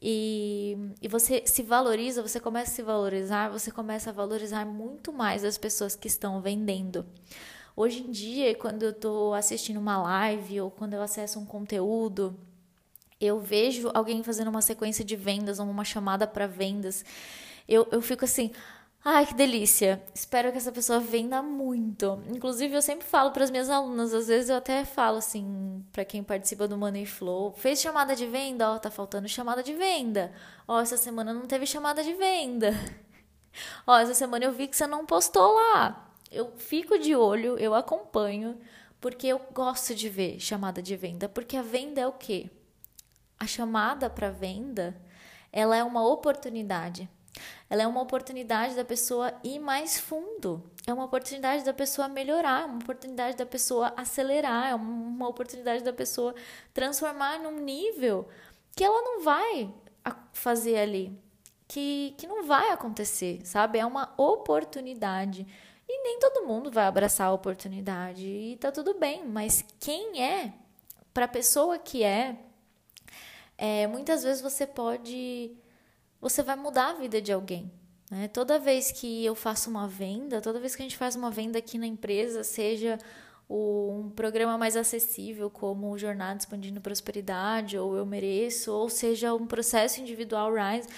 e, 0.02 0.78
e 1.02 1.08
você 1.08 1.44
se 1.46 1.64
valoriza, 1.64 2.22
você 2.22 2.40
começa 2.40 2.72
a 2.72 2.76
se 2.76 2.82
valorizar, 2.84 3.50
você 3.50 3.72
começa 3.72 4.10
a 4.10 4.14
valorizar 4.14 4.66
muito 4.66 5.12
mais 5.12 5.44
as 5.44 5.58
pessoas 5.58 5.96
que 5.96 6.08
estão 6.08 6.42
vendendo. 6.42 7.06
Hoje 7.76 8.04
em 8.04 8.12
dia, 8.12 8.54
quando 8.56 8.84
eu 8.84 8.92
estou 8.92 9.34
assistindo 9.34 9.78
uma 9.78 10.02
live 10.02 10.62
ou 10.62 10.72
quando 10.72 10.94
eu 10.94 11.02
acesso 11.02 11.40
um 11.40 11.46
conteúdo, 11.46 12.38
eu 13.20 13.40
vejo 13.40 13.90
alguém 13.94 14.22
fazendo 14.24 14.50
uma 14.50 14.62
sequência 14.62 15.04
de 15.04 15.16
vendas 15.16 15.60
ou 15.60 15.66
uma 15.66 15.84
chamada 15.84 16.28
para 16.28 16.48
vendas, 16.48 17.04
eu, 17.68 17.88
eu 17.92 18.02
fico 18.02 18.26
assim, 18.26 18.52
Ai, 19.08 19.24
que 19.28 19.36
delícia! 19.36 20.04
Espero 20.16 20.52
que 20.52 20.58
essa 20.58 20.72
pessoa 20.72 21.00
venda 21.00 21.40
muito. 21.40 22.24
Inclusive, 22.28 22.74
eu 22.76 22.82
sempre 22.82 23.06
falo 23.06 23.30
para 23.32 23.44
as 23.44 23.52
minhas 23.52 23.70
alunas, 23.70 24.12
às 24.16 24.28
vezes 24.28 24.50
eu 24.50 24.56
até 24.56 24.84
falo 24.84 25.18
assim, 25.20 25.86
para 25.92 26.04
quem 26.04 26.24
participa 26.24 26.68
do 26.68 26.76
Money 26.76 27.06
Flow: 27.06 27.54
fez 27.54 27.80
chamada 27.80 28.16
de 28.16 28.26
venda? 28.26 28.72
Ó, 28.72 28.80
tá 28.80 28.90
faltando 28.90 29.28
chamada 29.28 29.62
de 29.62 29.76
venda. 29.76 30.34
Ó, 30.68 30.80
essa 30.80 30.98
semana 30.98 31.32
não 31.34 31.46
teve 31.46 31.68
chamada 31.68 32.04
de 32.04 32.14
venda. 32.16 32.74
Ó, 33.86 33.96
essa 34.00 34.16
semana 34.16 34.46
eu 34.46 34.52
vi 34.52 34.68
que 34.68 34.76
você 34.76 34.88
não 34.88 35.06
postou 35.06 35.54
lá. 35.54 36.12
Eu 36.32 36.54
fico 36.58 36.98
de 36.98 37.16
olho, 37.16 37.60
eu 37.60 37.76
acompanho, 37.76 38.60
porque 39.00 39.28
eu 39.28 39.40
gosto 39.54 39.94
de 39.94 40.10
ver 40.10 40.40
chamada 40.40 40.82
de 40.82 40.96
venda. 40.98 41.30
Porque 41.30 41.56
a 41.56 41.62
venda 41.62 42.02
é 42.02 42.08
o 42.08 42.14
quê? 42.14 42.50
A 43.40 43.46
chamada 43.46 44.10
para 44.10 44.32
venda, 44.32 45.00
ela 45.52 45.76
é 45.76 45.84
uma 45.84 46.04
oportunidade 46.08 47.08
ela 47.70 47.82
é 47.82 47.88
uma 47.88 48.02
oportunidade 48.02 48.76
da 48.76 48.86
pessoa 48.86 49.34
ir 49.44 49.60
mais 49.60 49.98
fundo. 49.98 50.64
É 50.86 50.94
uma 50.94 51.06
oportunidade 51.06 51.64
da 51.64 51.74
pessoa 51.74 52.08
melhorar, 52.08 52.64
é 52.64 52.66
uma 52.66 52.78
oportunidade 52.78 53.36
da 53.36 53.46
pessoa 53.46 53.94
acelerar, 53.98 54.70
é 54.70 54.76
uma 54.76 55.28
oportunidade 55.28 55.84
da 55.84 55.94
pessoa 55.94 56.36
transformar 56.74 57.40
num 57.40 57.60
nível 57.60 58.28
que 58.76 58.84
ela 58.84 59.02
não 59.02 59.24
vai 59.24 59.74
fazer 60.34 60.78
ali, 60.78 61.18
que, 61.68 62.14
que 62.18 62.28
não 62.28 62.44
vai 62.46 62.70
acontecer, 62.72 63.42
sabe? 63.44 63.80
É 63.80 63.86
uma 63.86 64.14
oportunidade. 64.18 65.48
E 65.88 66.04
nem 66.04 66.20
todo 66.20 66.46
mundo 66.46 66.72
vai 66.72 66.86
abraçar 66.86 67.28
a 67.28 67.34
oportunidade 67.34 68.26
e 68.26 68.58
tá 68.58 68.72
tudo 68.72 68.96
bem, 68.96 69.26
mas 69.26 69.64
quem 69.80 70.24
é, 70.24 70.54
para 71.14 71.28
pessoa 71.28 71.78
que 71.78 72.04
é, 72.04 72.38
é, 73.58 73.88
muitas 73.88 74.24
vezes 74.24 74.42
você 74.42 74.68
pode 74.68 75.56
você 76.30 76.42
vai 76.42 76.56
mudar 76.56 76.90
a 76.90 76.94
vida 76.94 77.22
de 77.22 77.32
alguém. 77.32 77.72
Né? 78.10 78.28
Toda 78.28 78.58
vez 78.58 78.92
que 78.92 79.24
eu 79.24 79.36
faço 79.36 79.70
uma 79.70 79.88
venda, 79.88 80.42
toda 80.42 80.60
vez 80.60 80.76
que 80.76 80.82
a 80.82 80.86
gente 80.86 80.98
faz 80.98 81.16
uma 81.16 81.30
venda 81.30 81.60
aqui 81.60 81.78
na 81.78 81.86
empresa, 81.86 82.44
seja 82.44 82.98
um 83.48 84.10
programa 84.16 84.58
mais 84.58 84.76
acessível, 84.76 85.52
como 85.52 85.92
o 85.92 85.98
Jornada 86.00 86.40
Expandindo 86.40 86.82
Prosperidade, 86.82 87.78
ou 87.78 87.96
Eu 87.96 88.08
Mereço, 88.08 88.74
ou 88.74 88.90
seja 88.90 89.36
um 89.36 89.46
processo 89.46 90.02
individual 90.02 90.52
Rise, 90.52 90.90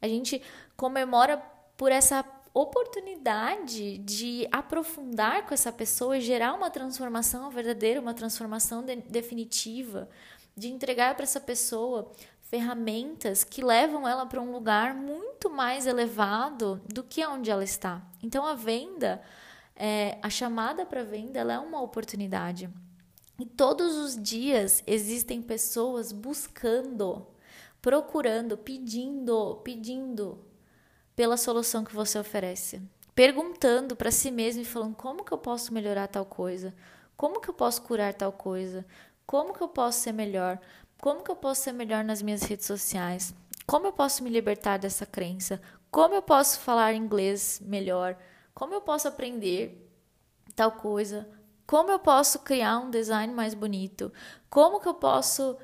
a 0.00 0.08
gente 0.08 0.40
comemora 0.78 1.36
por 1.76 1.92
essa 1.92 2.24
oportunidade 2.54 3.98
de 3.98 4.48
aprofundar 4.50 5.46
com 5.46 5.52
essa 5.52 5.70
pessoa 5.70 6.16
e 6.16 6.22
gerar 6.22 6.54
uma 6.54 6.70
transformação 6.70 7.50
verdadeira, 7.50 8.00
uma 8.00 8.14
transformação 8.14 8.82
de 8.82 8.96
definitiva, 8.96 10.08
de 10.56 10.68
entregar 10.68 11.14
para 11.14 11.24
essa 11.24 11.38
pessoa 11.38 12.10
ferramentas 12.50 13.44
que 13.44 13.62
levam 13.62 14.08
ela 14.08 14.26
para 14.26 14.40
um 14.40 14.50
lugar 14.50 14.92
muito 14.92 15.48
mais 15.48 15.86
elevado 15.86 16.80
do 16.92 17.04
que 17.04 17.24
onde 17.24 17.48
ela 17.48 17.62
está. 17.62 18.02
Então 18.20 18.44
a 18.44 18.54
venda, 18.54 19.22
é, 19.76 20.18
a 20.20 20.28
chamada 20.28 20.84
para 20.84 21.04
venda, 21.04 21.38
ela 21.38 21.52
é 21.52 21.58
uma 21.60 21.80
oportunidade. 21.80 22.68
E 23.38 23.46
todos 23.46 23.96
os 23.96 24.20
dias 24.20 24.82
existem 24.84 25.40
pessoas 25.40 26.10
buscando, 26.10 27.24
procurando, 27.80 28.58
pedindo, 28.58 29.60
pedindo 29.62 30.44
pela 31.14 31.36
solução 31.36 31.84
que 31.84 31.94
você 31.94 32.18
oferece. 32.18 32.82
Perguntando 33.14 33.94
para 33.94 34.10
si 34.10 34.32
mesmo 34.32 34.62
e 34.62 34.64
falando: 34.64 34.96
como 34.96 35.24
que 35.24 35.32
eu 35.32 35.38
posso 35.38 35.72
melhorar 35.72 36.08
tal 36.08 36.26
coisa? 36.26 36.74
Como 37.16 37.40
que 37.40 37.48
eu 37.48 37.54
posso 37.54 37.82
curar 37.82 38.12
tal 38.12 38.32
coisa? 38.32 38.84
Como 39.24 39.54
que 39.54 39.62
eu 39.62 39.68
posso 39.68 40.00
ser 40.00 40.12
melhor? 40.12 40.58
Como 41.00 41.22
que 41.22 41.30
eu 41.30 41.36
posso 41.36 41.62
ser 41.62 41.72
melhor 41.72 42.04
nas 42.04 42.20
minhas 42.20 42.42
redes 42.42 42.66
sociais? 42.66 43.34
Como 43.66 43.86
eu 43.86 43.92
posso 43.92 44.22
me 44.22 44.28
libertar 44.28 44.78
dessa 44.78 45.06
crença? 45.06 45.60
Como 45.90 46.14
eu 46.14 46.22
posso 46.22 46.60
falar 46.60 46.94
inglês 46.94 47.60
melhor? 47.64 48.16
Como 48.52 48.74
eu 48.74 48.80
posso 48.80 49.08
aprender 49.08 49.90
tal 50.54 50.72
coisa? 50.72 51.28
Como 51.66 51.90
eu 51.90 51.98
posso 51.98 52.40
criar 52.40 52.78
um 52.78 52.90
design 52.90 53.32
mais 53.32 53.54
bonito? 53.54 54.12
Como 54.50 54.80
que 54.80 54.88
eu 54.88 54.94
posso 54.94 55.56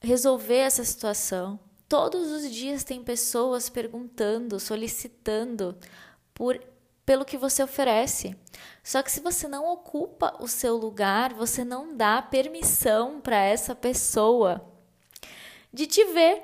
resolver 0.00 0.58
essa 0.58 0.84
situação? 0.84 1.60
Todos 1.88 2.30
os 2.30 2.50
dias 2.50 2.84
tem 2.84 3.04
pessoas 3.04 3.68
perguntando, 3.68 4.58
solicitando 4.58 5.76
por 6.32 6.58
pelo 7.04 7.24
que 7.24 7.36
você 7.36 7.62
oferece. 7.62 8.36
Só 8.82 9.02
que 9.02 9.10
se 9.10 9.20
você 9.20 9.46
não 9.48 9.70
ocupa 9.70 10.36
o 10.40 10.48
seu 10.48 10.76
lugar, 10.76 11.32
você 11.34 11.64
não 11.64 11.96
dá 11.96 12.20
permissão 12.22 13.20
para 13.20 13.36
essa 13.36 13.74
pessoa 13.74 14.64
de 15.72 15.86
te 15.86 16.04
ver, 16.06 16.42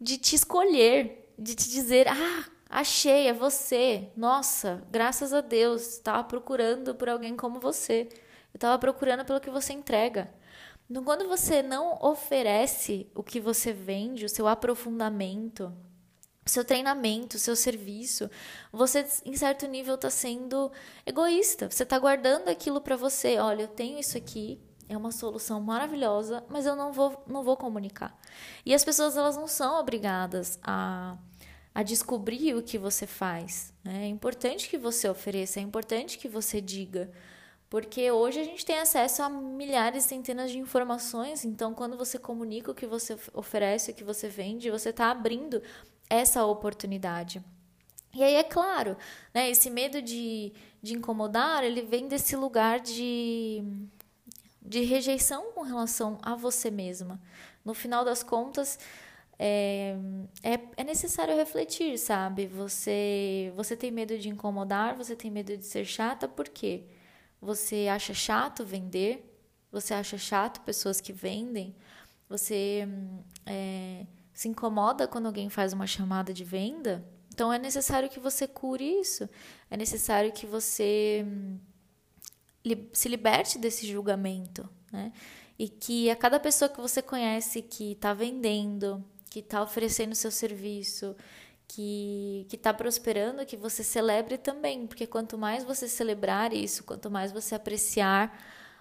de 0.00 0.16
te 0.16 0.34
escolher, 0.34 1.32
de 1.38 1.54
te 1.54 1.68
dizer: 1.68 2.08
"Ah, 2.08 2.44
achei, 2.68 3.28
é 3.28 3.32
você. 3.32 4.10
Nossa, 4.16 4.82
graças 4.90 5.32
a 5.32 5.40
Deus, 5.40 5.82
estava 5.82 6.24
procurando 6.24 6.94
por 6.94 7.08
alguém 7.08 7.36
como 7.36 7.60
você. 7.60 8.08
Eu 8.52 8.58
estava 8.58 8.78
procurando 8.78 9.24
pelo 9.24 9.40
que 9.40 9.50
você 9.50 9.72
entrega." 9.72 10.32
Então, 10.88 11.04
quando 11.04 11.28
você 11.28 11.62
não 11.62 11.98
oferece 12.02 13.08
o 13.14 13.22
que 13.22 13.38
você 13.38 13.72
vende, 13.72 14.24
o 14.24 14.28
seu 14.28 14.48
aprofundamento, 14.48 15.72
seu 16.44 16.64
treinamento, 16.64 17.38
seu 17.38 17.54
serviço, 17.54 18.30
você 18.72 19.06
em 19.24 19.36
certo 19.36 19.66
nível 19.66 19.94
está 19.94 20.10
sendo 20.10 20.70
egoísta. 21.04 21.70
Você 21.70 21.82
está 21.82 21.98
guardando 21.98 22.48
aquilo 22.48 22.80
para 22.80 22.96
você. 22.96 23.38
Olha, 23.38 23.62
eu 23.62 23.68
tenho 23.68 23.98
isso 23.98 24.16
aqui, 24.16 24.58
é 24.88 24.96
uma 24.96 25.12
solução 25.12 25.60
maravilhosa, 25.60 26.44
mas 26.48 26.66
eu 26.66 26.74
não 26.74 26.92
vou, 26.92 27.22
não 27.26 27.44
vou 27.44 27.56
comunicar. 27.56 28.18
E 28.64 28.74
as 28.74 28.84
pessoas 28.84 29.16
elas 29.16 29.36
não 29.36 29.46
são 29.46 29.78
obrigadas 29.78 30.58
a, 30.62 31.16
a 31.74 31.82
descobrir 31.82 32.54
o 32.54 32.62
que 32.62 32.78
você 32.78 33.06
faz. 33.06 33.72
Né? 33.84 34.04
É 34.04 34.08
importante 34.08 34.68
que 34.68 34.78
você 34.78 35.08
ofereça, 35.08 35.60
é 35.60 35.62
importante 35.62 36.18
que 36.18 36.28
você 36.28 36.60
diga. 36.60 37.10
Porque 37.68 38.10
hoje 38.10 38.40
a 38.40 38.44
gente 38.44 38.66
tem 38.66 38.80
acesso 38.80 39.22
a 39.22 39.28
milhares, 39.28 40.02
centenas 40.02 40.50
de 40.50 40.58
informações, 40.58 41.44
então 41.44 41.72
quando 41.72 41.96
você 41.96 42.18
comunica 42.18 42.72
o 42.72 42.74
que 42.74 42.84
você 42.84 43.16
oferece, 43.32 43.92
o 43.92 43.94
que 43.94 44.02
você 44.02 44.26
vende, 44.26 44.72
você 44.72 44.88
está 44.88 45.08
abrindo 45.08 45.62
essa 46.10 46.44
oportunidade. 46.44 47.42
E 48.12 48.24
aí 48.24 48.34
é 48.34 48.42
claro, 48.42 48.96
né, 49.32 49.48
esse 49.48 49.70
medo 49.70 50.02
de, 50.02 50.52
de 50.82 50.94
incomodar, 50.94 51.62
ele 51.62 51.82
vem 51.82 52.08
desse 52.08 52.34
lugar 52.34 52.80
de, 52.80 53.62
de 54.60 54.80
rejeição 54.80 55.52
com 55.52 55.62
relação 55.62 56.18
a 56.20 56.34
você 56.34 56.72
mesma. 56.72 57.20
No 57.64 57.72
final 57.72 58.04
das 58.04 58.24
contas, 58.24 58.80
é, 59.38 59.94
é, 60.42 60.58
é, 60.76 60.84
necessário 60.84 61.36
refletir, 61.36 61.96
sabe? 61.98 62.46
Você, 62.48 63.52
você 63.54 63.76
tem 63.76 63.92
medo 63.92 64.18
de 64.18 64.28
incomodar, 64.28 64.96
você 64.96 65.14
tem 65.14 65.30
medo 65.30 65.56
de 65.56 65.64
ser 65.64 65.84
chata, 65.84 66.26
por 66.26 66.48
quê? 66.48 66.84
Você 67.40 67.86
acha 67.88 68.12
chato 68.12 68.64
vender? 68.64 69.24
Você 69.70 69.94
acha 69.94 70.18
chato 70.18 70.60
pessoas 70.62 71.00
que 71.00 71.12
vendem? 71.12 71.74
Você 72.28 72.86
é, 73.46 74.04
se 74.40 74.48
incomoda 74.48 75.06
quando 75.06 75.26
alguém 75.26 75.50
faz 75.50 75.74
uma 75.74 75.86
chamada 75.86 76.32
de 76.32 76.44
venda? 76.44 77.06
Então 77.28 77.52
é 77.52 77.58
necessário 77.58 78.08
que 78.08 78.18
você 78.18 78.48
cure 78.48 78.82
isso. 78.82 79.28
É 79.70 79.76
necessário 79.76 80.32
que 80.32 80.46
você 80.46 81.26
se 82.90 83.06
liberte 83.06 83.58
desse 83.58 83.86
julgamento, 83.86 84.66
né? 84.90 85.12
E 85.58 85.68
que 85.68 86.08
a 86.08 86.16
cada 86.16 86.40
pessoa 86.40 86.70
que 86.70 86.80
você 86.80 87.02
conhece 87.02 87.60
que 87.60 87.92
está 87.92 88.14
vendendo, 88.14 89.04
que 89.28 89.40
está 89.40 89.62
oferecendo 89.62 90.14
seu 90.14 90.30
serviço, 90.30 91.14
que 91.68 92.46
está 92.50 92.72
prosperando, 92.72 93.44
que 93.44 93.58
você 93.58 93.84
celebre 93.84 94.38
também, 94.38 94.86
porque 94.86 95.06
quanto 95.06 95.36
mais 95.36 95.64
você 95.64 95.86
celebrar 95.86 96.54
isso, 96.54 96.82
quanto 96.84 97.10
mais 97.10 97.30
você 97.30 97.54
apreciar 97.54 98.34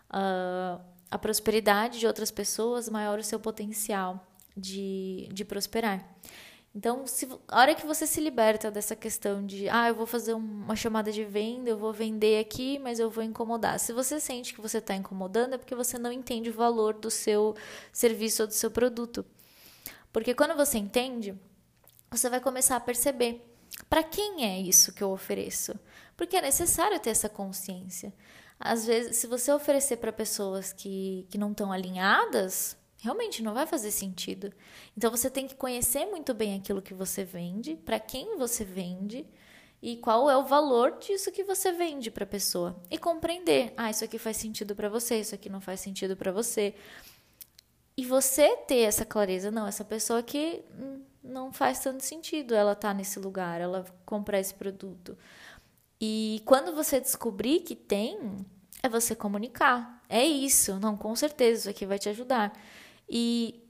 uh, 0.09 0.81
a 1.11 1.17
prosperidade 1.17 1.99
de 1.99 2.07
outras 2.07 2.31
pessoas, 2.31 2.87
maior 2.87 3.19
o 3.19 3.23
seu 3.23 3.41
potencial 3.41 4.25
de, 4.59 5.29
de 5.31 5.45
prosperar. 5.45 6.05
Então, 6.73 7.07
se, 7.07 7.27
a 7.47 7.59
hora 7.59 7.73
que 7.73 7.85
você 7.85 8.05
se 8.05 8.21
liberta 8.21 8.69
dessa 8.69 8.95
questão 8.95 9.43
de, 9.45 9.67
ah, 9.69 9.87
eu 9.87 9.95
vou 9.95 10.05
fazer 10.05 10.33
uma 10.33 10.75
chamada 10.75 11.11
de 11.11 11.25
venda, 11.25 11.69
eu 11.69 11.77
vou 11.77 11.91
vender 11.91 12.39
aqui, 12.39 12.77
mas 12.77 12.99
eu 12.99 13.09
vou 13.09 13.23
incomodar. 13.23 13.79
Se 13.79 13.91
você 13.91 14.19
sente 14.19 14.53
que 14.53 14.61
você 14.61 14.77
está 14.77 14.95
incomodando, 14.95 15.55
é 15.55 15.57
porque 15.57 15.73
você 15.73 15.97
não 15.97 16.11
entende 16.11 16.49
o 16.49 16.53
valor 16.53 16.93
do 16.93 17.09
seu 17.09 17.55
serviço 17.91 18.43
ou 18.43 18.47
do 18.47 18.53
seu 18.53 18.69
produto. 18.69 19.25
Porque 20.13 20.35
quando 20.35 20.55
você 20.55 20.77
entende, 20.77 21.35
você 22.09 22.29
vai 22.29 22.39
começar 22.39 22.75
a 22.75 22.79
perceber 22.79 23.45
para 23.89 24.03
quem 24.03 24.45
é 24.45 24.59
isso 24.59 24.93
que 24.93 25.03
eu 25.03 25.11
ofereço. 25.11 25.73
Porque 26.15 26.37
é 26.37 26.41
necessário 26.41 26.99
ter 26.99 27.09
essa 27.09 27.29
consciência. 27.29 28.13
Às 28.59 28.85
vezes, 28.85 29.17
se 29.17 29.25
você 29.25 29.51
oferecer 29.51 29.97
para 29.97 30.11
pessoas 30.11 30.73
que, 30.73 31.25
que 31.29 31.37
não 31.37 31.51
estão 31.51 31.71
alinhadas, 31.71 32.77
realmente 32.99 33.41
não 33.41 33.53
vai 33.53 33.65
fazer 33.65 33.91
sentido. 33.91 34.51
Então 34.95 35.09
você 35.09 35.29
tem 35.29 35.47
que 35.47 35.55
conhecer 35.55 36.05
muito 36.05 36.33
bem 36.33 36.55
aquilo 36.55 36.81
que 36.81 36.93
você 36.93 37.23
vende, 37.23 37.75
para 37.75 37.99
quem 37.99 38.37
você 38.37 38.63
vende 38.63 39.25
e 39.81 39.95
qual 39.97 40.29
é 40.29 40.37
o 40.37 40.43
valor 40.43 40.97
disso 40.99 41.31
que 41.31 41.43
você 41.43 41.71
vende 41.71 42.11
para 42.11 42.25
a 42.25 42.27
pessoa 42.27 42.75
e 42.91 42.97
compreender, 42.97 43.73
ah, 43.77 43.89
isso 43.89 44.03
aqui 44.03 44.17
faz 44.17 44.37
sentido 44.37 44.75
para 44.75 44.89
você, 44.89 45.19
isso 45.19 45.33
aqui 45.33 45.49
não 45.49 45.61
faz 45.61 45.79
sentido 45.79 46.17
para 46.17 46.31
você. 46.31 46.75
E 47.95 48.05
você 48.05 48.55
ter 48.57 48.79
essa 48.79 49.05
clareza, 49.05 49.49
não, 49.49 49.65
essa 49.65 49.85
pessoa 49.85 50.19
aqui 50.19 50.61
não 51.23 51.51
faz 51.51 51.79
tanto 51.79 52.03
sentido 52.03 52.53
ela 52.53 52.75
tá 52.75 52.93
nesse 52.93 53.19
lugar, 53.19 53.61
ela 53.61 53.85
comprar 54.05 54.39
esse 54.39 54.53
produto. 54.53 55.17
E 55.99 56.41
quando 56.45 56.73
você 56.73 56.99
descobrir 56.99 57.61
que 57.61 57.75
tem, 57.75 58.37
é 58.81 58.89
você 58.89 59.15
comunicar. 59.15 60.01
É 60.07 60.25
isso, 60.25 60.79
não, 60.79 60.95
com 60.97 61.15
certeza, 61.15 61.61
isso 61.61 61.69
aqui 61.69 61.85
vai 61.85 61.99
te 61.99 62.09
ajudar. 62.09 62.53
E 63.09 63.63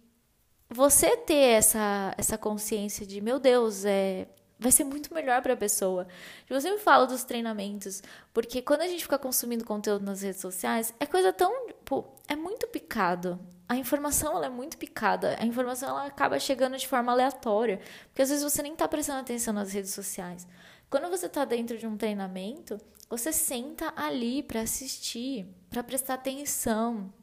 você 0.70 1.16
ter 1.18 1.54
essa, 1.58 2.14
essa 2.18 2.38
consciência 2.38 3.06
de, 3.06 3.22
meu 3.22 3.40
Deus, 3.40 3.86
é, 3.86 4.28
vai 4.60 4.72
ser 4.72 4.84
muito 4.84 5.14
melhor 5.14 5.42
para 5.42 5.54
a 5.54 5.58
pessoa. 5.58 6.08
Eu 6.50 6.60
sempre 6.60 6.80
falo 6.80 7.06
dos 7.06 7.24
treinamentos, 7.24 8.04
porque 8.34 8.62
quando 8.62 8.82
a 8.82 8.88
gente 8.88 9.04
fica 9.04 9.18
consumindo 9.18 9.64
conteúdo 9.64 10.04
nas 10.04 10.22
redes 10.22 10.42
sociais, 10.42 10.94
é 11.00 11.06
coisa 11.06 11.32
tão, 11.32 11.68
tipo, 11.68 12.06
é 12.28 12.36
muito 12.36 12.68
picado. 12.68 13.40
A 13.68 13.78
informação 13.78 14.36
ela 14.36 14.48
é 14.48 14.50
muito 14.50 14.78
picada. 14.78 15.38
A 15.40 15.46
informação 15.46 15.90
ela 15.90 16.06
acaba 16.06 16.40
chegando 16.40 16.78
de 16.78 16.88
forma 16.88 17.12
aleatória, 17.12 17.80
porque 18.08 18.22
às 18.22 18.30
vezes 18.30 18.44
você 18.44 18.62
nem 18.62 18.74
está 18.74 18.88
prestando 18.88 19.20
atenção 19.22 19.54
nas 19.54 19.72
redes 19.72 19.94
sociais. 19.94 20.46
Quando 20.90 21.10
você 21.10 21.28
está 21.28 21.46
dentro 21.46 21.78
de 21.78 21.88
um 21.88 21.96
treinamento, 21.96 22.80
você 23.10 23.32
senta 23.32 23.94
ali 23.96 24.44
para 24.44 24.62
assistir, 24.62 25.48
para 25.70 25.84
prestar 25.84 26.16
atenção, 26.16 27.14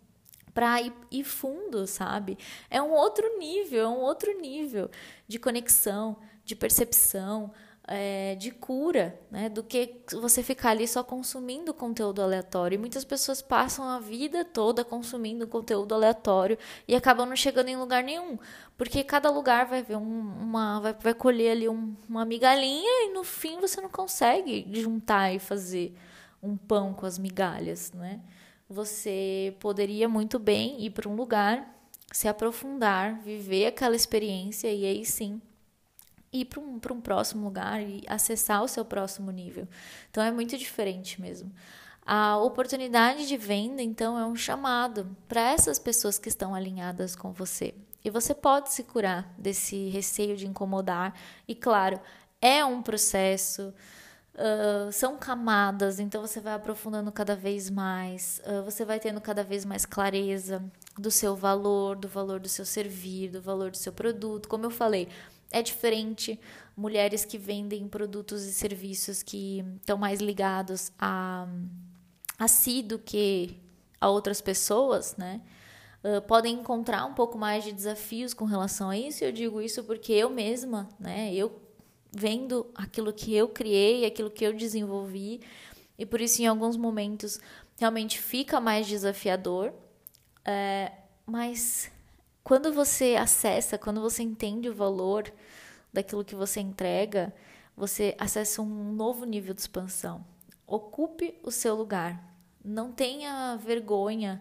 para 0.56 0.80
ir, 0.80 0.92
ir 1.10 1.22
fundo, 1.22 1.86
sabe? 1.86 2.38
É 2.70 2.80
um 2.80 2.92
outro 2.92 3.38
nível, 3.38 3.84
é 3.84 3.88
um 3.88 4.00
outro 4.00 4.40
nível 4.40 4.90
de 5.28 5.38
conexão, 5.38 6.16
de 6.46 6.56
percepção, 6.56 7.52
é, 7.86 8.34
de 8.36 8.50
cura, 8.50 9.20
né? 9.30 9.50
Do 9.50 9.62
que 9.62 10.00
você 10.12 10.42
ficar 10.42 10.70
ali 10.70 10.88
só 10.88 11.04
consumindo 11.04 11.74
conteúdo 11.74 12.22
aleatório. 12.22 12.76
E 12.76 12.78
muitas 12.78 13.04
pessoas 13.04 13.42
passam 13.42 13.84
a 13.84 14.00
vida 14.00 14.46
toda 14.46 14.82
consumindo 14.82 15.46
conteúdo 15.46 15.94
aleatório 15.94 16.56
e 16.88 16.96
acabam 16.96 17.28
não 17.28 17.36
chegando 17.36 17.68
em 17.68 17.76
lugar 17.76 18.02
nenhum. 18.02 18.38
Porque 18.78 19.04
cada 19.04 19.28
lugar 19.28 19.66
vai 19.66 19.82
ver 19.82 19.96
um, 19.96 20.20
uma. 20.40 20.80
Vai, 20.80 20.94
vai 20.94 21.12
colher 21.12 21.50
ali 21.50 21.68
um, 21.68 21.94
uma 22.08 22.24
migalhinha 22.24 23.10
e 23.10 23.12
no 23.12 23.22
fim 23.22 23.60
você 23.60 23.78
não 23.78 23.90
consegue 23.90 24.66
juntar 24.72 25.34
e 25.34 25.38
fazer 25.38 25.94
um 26.42 26.56
pão 26.56 26.94
com 26.94 27.04
as 27.04 27.18
migalhas, 27.18 27.92
né? 27.92 28.22
Você 28.68 29.54
poderia 29.60 30.08
muito 30.08 30.38
bem 30.38 30.84
ir 30.84 30.90
para 30.90 31.08
um 31.08 31.14
lugar, 31.14 31.74
se 32.12 32.28
aprofundar, 32.28 33.20
viver 33.20 33.66
aquela 33.66 33.96
experiência 33.96 34.72
e 34.72 34.84
aí 34.84 35.04
sim 35.04 35.40
ir 36.32 36.44
para 36.46 36.60
um, 36.60 36.74
um 36.74 37.00
próximo 37.00 37.44
lugar 37.44 37.80
e 37.80 38.02
acessar 38.06 38.62
o 38.62 38.68
seu 38.68 38.84
próximo 38.84 39.30
nível. 39.30 39.66
Então 40.10 40.22
é 40.22 40.30
muito 40.30 40.56
diferente 40.56 41.20
mesmo. 41.20 41.50
A 42.04 42.36
oportunidade 42.38 43.26
de 43.26 43.36
venda, 43.36 43.82
então, 43.82 44.16
é 44.16 44.24
um 44.24 44.36
chamado 44.36 45.16
para 45.26 45.50
essas 45.50 45.76
pessoas 45.76 46.18
que 46.18 46.28
estão 46.28 46.54
alinhadas 46.54 47.16
com 47.16 47.32
você. 47.32 47.74
E 48.04 48.10
você 48.10 48.32
pode 48.32 48.72
se 48.72 48.84
curar 48.84 49.34
desse 49.36 49.88
receio 49.88 50.36
de 50.36 50.46
incomodar. 50.46 51.12
E, 51.48 51.54
claro, 51.54 52.00
é 52.40 52.64
um 52.64 52.80
processo. 52.80 53.74
Uh, 54.36 54.92
são 54.92 55.16
camadas, 55.16 55.98
então 55.98 56.20
você 56.20 56.40
vai 56.40 56.52
aprofundando 56.52 57.10
cada 57.10 57.34
vez 57.34 57.70
mais, 57.70 58.38
uh, 58.46 58.62
você 58.64 58.84
vai 58.84 59.00
tendo 59.00 59.18
cada 59.18 59.42
vez 59.42 59.64
mais 59.64 59.86
clareza 59.86 60.62
do 60.98 61.10
seu 61.10 61.34
valor, 61.34 61.96
do 61.96 62.06
valor 62.06 62.38
do 62.38 62.46
seu 62.46 62.66
servir, 62.66 63.30
do 63.30 63.40
valor 63.40 63.70
do 63.70 63.78
seu 63.78 63.94
produto. 63.94 64.46
Como 64.46 64.66
eu 64.66 64.70
falei, 64.70 65.08
é 65.50 65.62
diferente 65.62 66.38
mulheres 66.76 67.24
que 67.24 67.38
vendem 67.38 67.88
produtos 67.88 68.44
e 68.44 68.52
serviços 68.52 69.22
que 69.22 69.64
estão 69.80 69.96
mais 69.96 70.20
ligados 70.20 70.92
a, 70.98 71.48
a 72.38 72.46
si 72.46 72.82
do 72.82 72.98
que 72.98 73.58
a 73.98 74.10
outras 74.10 74.42
pessoas, 74.42 75.16
né? 75.16 75.40
Uh, 76.04 76.20
podem 76.20 76.56
encontrar 76.56 77.06
um 77.06 77.14
pouco 77.14 77.38
mais 77.38 77.64
de 77.64 77.72
desafios 77.72 78.34
com 78.34 78.44
relação 78.44 78.90
a 78.90 78.98
isso. 78.98 79.24
Eu 79.24 79.32
digo 79.32 79.62
isso 79.62 79.82
porque 79.82 80.12
eu 80.12 80.28
mesma, 80.28 80.86
né? 81.00 81.32
Eu 81.32 81.65
vendo 82.16 82.66
aquilo 82.74 83.12
que 83.12 83.34
eu 83.34 83.46
criei, 83.46 84.06
aquilo 84.06 84.30
que 84.30 84.44
eu 84.44 84.52
desenvolvi, 84.54 85.40
e 85.98 86.06
por 86.06 86.20
isso 86.20 86.40
em 86.40 86.46
alguns 86.46 86.76
momentos 86.76 87.38
realmente 87.78 88.18
fica 88.18 88.58
mais 88.58 88.86
desafiador. 88.86 89.72
É, 90.44 90.92
mas 91.26 91.90
quando 92.42 92.72
você 92.72 93.16
acessa, 93.16 93.76
quando 93.76 94.00
você 94.00 94.22
entende 94.22 94.68
o 94.68 94.74
valor 94.74 95.30
daquilo 95.92 96.24
que 96.24 96.34
você 96.34 96.60
entrega, 96.60 97.34
você 97.76 98.14
acessa 98.18 98.62
um 98.62 98.92
novo 98.92 99.26
nível 99.26 99.52
de 99.52 99.60
expansão. 99.60 100.24
Ocupe 100.66 101.38
o 101.42 101.50
seu 101.50 101.74
lugar. 101.74 102.34
Não 102.64 102.90
tenha 102.90 103.56
vergonha 103.56 104.40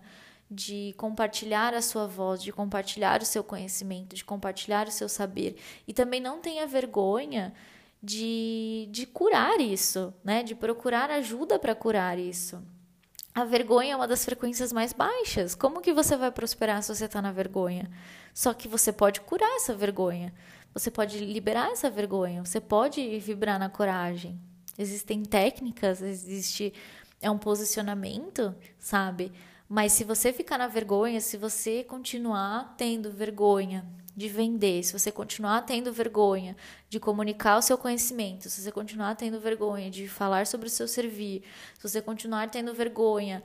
de 0.55 0.93
compartilhar 0.97 1.73
a 1.73 1.81
sua 1.81 2.07
voz, 2.07 2.41
de 2.41 2.51
compartilhar 2.51 3.21
o 3.21 3.25
seu 3.25 3.43
conhecimento, 3.43 4.15
de 4.15 4.23
compartilhar 4.23 4.87
o 4.87 4.91
seu 4.91 5.09
saber. 5.09 5.57
E 5.85 5.93
também 5.93 6.21
não 6.21 6.39
tenha 6.39 6.65
vergonha 6.65 7.53
de, 8.01 8.87
de 8.89 9.05
curar 9.05 9.59
isso, 9.59 10.13
né? 10.23 10.43
De 10.43 10.55
procurar 10.55 11.11
ajuda 11.11 11.59
para 11.59 11.75
curar 11.75 12.17
isso. 12.17 12.63
A 13.33 13.43
vergonha 13.43 13.93
é 13.93 13.95
uma 13.95 14.07
das 14.07 14.23
frequências 14.23 14.71
mais 14.71 14.93
baixas. 14.93 15.53
Como 15.53 15.81
que 15.81 15.91
você 15.91 16.15
vai 16.15 16.31
prosperar 16.31 16.81
se 16.81 16.95
você 16.95 17.03
está 17.03 17.21
na 17.21 17.33
vergonha? 17.33 17.91
Só 18.33 18.53
que 18.53 18.69
você 18.69 18.93
pode 18.93 19.19
curar 19.21 19.57
essa 19.57 19.73
vergonha. 19.75 20.33
Você 20.73 20.89
pode 20.89 21.19
liberar 21.19 21.69
essa 21.69 21.89
vergonha. 21.89 22.45
Você 22.45 22.61
pode 22.61 23.19
vibrar 23.19 23.59
na 23.59 23.67
coragem. 23.67 24.39
Existem 24.77 25.23
técnicas, 25.23 26.01
existe 26.01 26.73
é 27.21 27.31
um 27.31 27.37
posicionamento, 27.37 28.53
sabe? 28.77 29.31
Mas 29.67 29.93
se 29.93 30.03
você 30.03 30.31
ficar 30.31 30.57
na 30.57 30.67
vergonha, 30.67 31.19
se 31.19 31.37
você 31.37 31.83
continuar 31.83 32.75
tendo 32.77 33.11
vergonha 33.11 33.85
de 34.15 34.29
vender, 34.29 34.83
se 34.83 34.93
você 34.93 35.11
continuar 35.11 35.61
tendo 35.63 35.91
vergonha 35.91 36.55
de 36.87 36.99
comunicar 36.99 37.57
o 37.57 37.61
seu 37.61 37.77
conhecimento, 37.77 38.49
se 38.49 38.61
você 38.61 38.71
continuar 38.71 39.15
tendo 39.15 39.39
vergonha 39.39 39.89
de 39.89 40.07
falar 40.07 40.47
sobre 40.47 40.67
o 40.67 40.69
seu 40.69 40.87
servir, 40.87 41.43
se 41.77 41.89
você 41.89 42.01
continuar 42.01 42.49
tendo 42.49 42.73
vergonha 42.73 43.43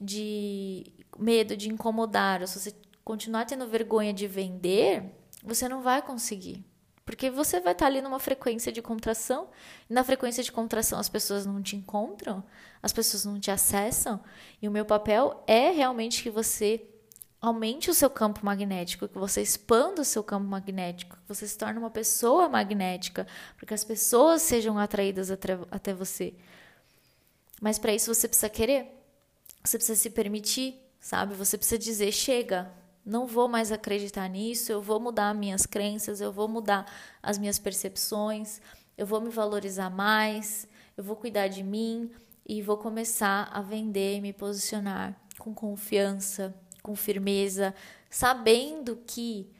de 0.00 0.86
medo 1.18 1.56
de 1.56 1.68
incomodar, 1.68 2.40
ou 2.40 2.46
se 2.46 2.58
você 2.58 2.74
continuar 3.04 3.44
tendo 3.44 3.66
vergonha 3.66 4.14
de 4.14 4.26
vender, 4.26 5.12
você 5.42 5.68
não 5.68 5.82
vai 5.82 6.00
conseguir. 6.00 6.64
Porque 7.08 7.30
você 7.30 7.58
vai 7.58 7.72
estar 7.72 7.86
ali 7.86 8.02
numa 8.02 8.18
frequência 8.18 8.70
de 8.70 8.82
contração, 8.82 9.48
e 9.88 9.94
na 9.94 10.04
frequência 10.04 10.44
de 10.44 10.52
contração 10.52 10.98
as 10.98 11.08
pessoas 11.08 11.46
não 11.46 11.62
te 11.62 11.74
encontram, 11.74 12.44
as 12.82 12.92
pessoas 12.92 13.24
não 13.24 13.40
te 13.40 13.50
acessam, 13.50 14.22
e 14.60 14.68
o 14.68 14.70
meu 14.70 14.84
papel 14.84 15.42
é 15.46 15.70
realmente 15.70 16.22
que 16.22 16.28
você 16.28 16.86
aumente 17.40 17.88
o 17.88 17.94
seu 17.94 18.10
campo 18.10 18.44
magnético, 18.44 19.08
que 19.08 19.16
você 19.16 19.40
expanda 19.40 20.02
o 20.02 20.04
seu 20.04 20.22
campo 20.22 20.46
magnético, 20.46 21.16
que 21.16 21.26
você 21.26 21.48
se 21.48 21.56
torne 21.56 21.78
uma 21.78 21.88
pessoa 21.88 22.46
magnética, 22.46 23.26
para 23.56 23.66
que 23.66 23.72
as 23.72 23.84
pessoas 23.84 24.42
sejam 24.42 24.78
atraídas 24.78 25.30
até 25.30 25.94
você. 25.94 26.34
Mas 27.58 27.78
para 27.78 27.94
isso 27.94 28.14
você 28.14 28.28
precisa 28.28 28.50
querer, 28.50 28.86
você 29.64 29.78
precisa 29.78 29.98
se 29.98 30.10
permitir, 30.10 30.78
sabe? 31.00 31.34
Você 31.36 31.56
precisa 31.56 31.78
dizer: 31.78 32.12
chega, 32.12 32.70
não 33.08 33.26
vou 33.26 33.48
mais 33.48 33.72
acreditar 33.72 34.28
nisso, 34.28 34.70
eu 34.70 34.82
vou 34.82 35.00
mudar 35.00 35.34
minhas 35.34 35.64
crenças, 35.64 36.20
eu 36.20 36.30
vou 36.30 36.46
mudar 36.46 36.84
as 37.22 37.38
minhas 37.38 37.58
percepções, 37.58 38.60
eu 38.98 39.06
vou 39.06 39.18
me 39.18 39.30
valorizar 39.30 39.88
mais, 39.88 40.68
eu 40.94 41.02
vou 41.02 41.16
cuidar 41.16 41.48
de 41.48 41.62
mim 41.62 42.10
e 42.46 42.60
vou 42.60 42.76
começar 42.76 43.48
a 43.50 43.62
vender 43.62 44.16
e 44.16 44.20
me 44.20 44.34
posicionar 44.34 45.18
com 45.38 45.54
confiança, 45.54 46.54
com 46.82 46.94
firmeza, 46.94 47.74
sabendo 48.10 48.96
que 49.06 49.50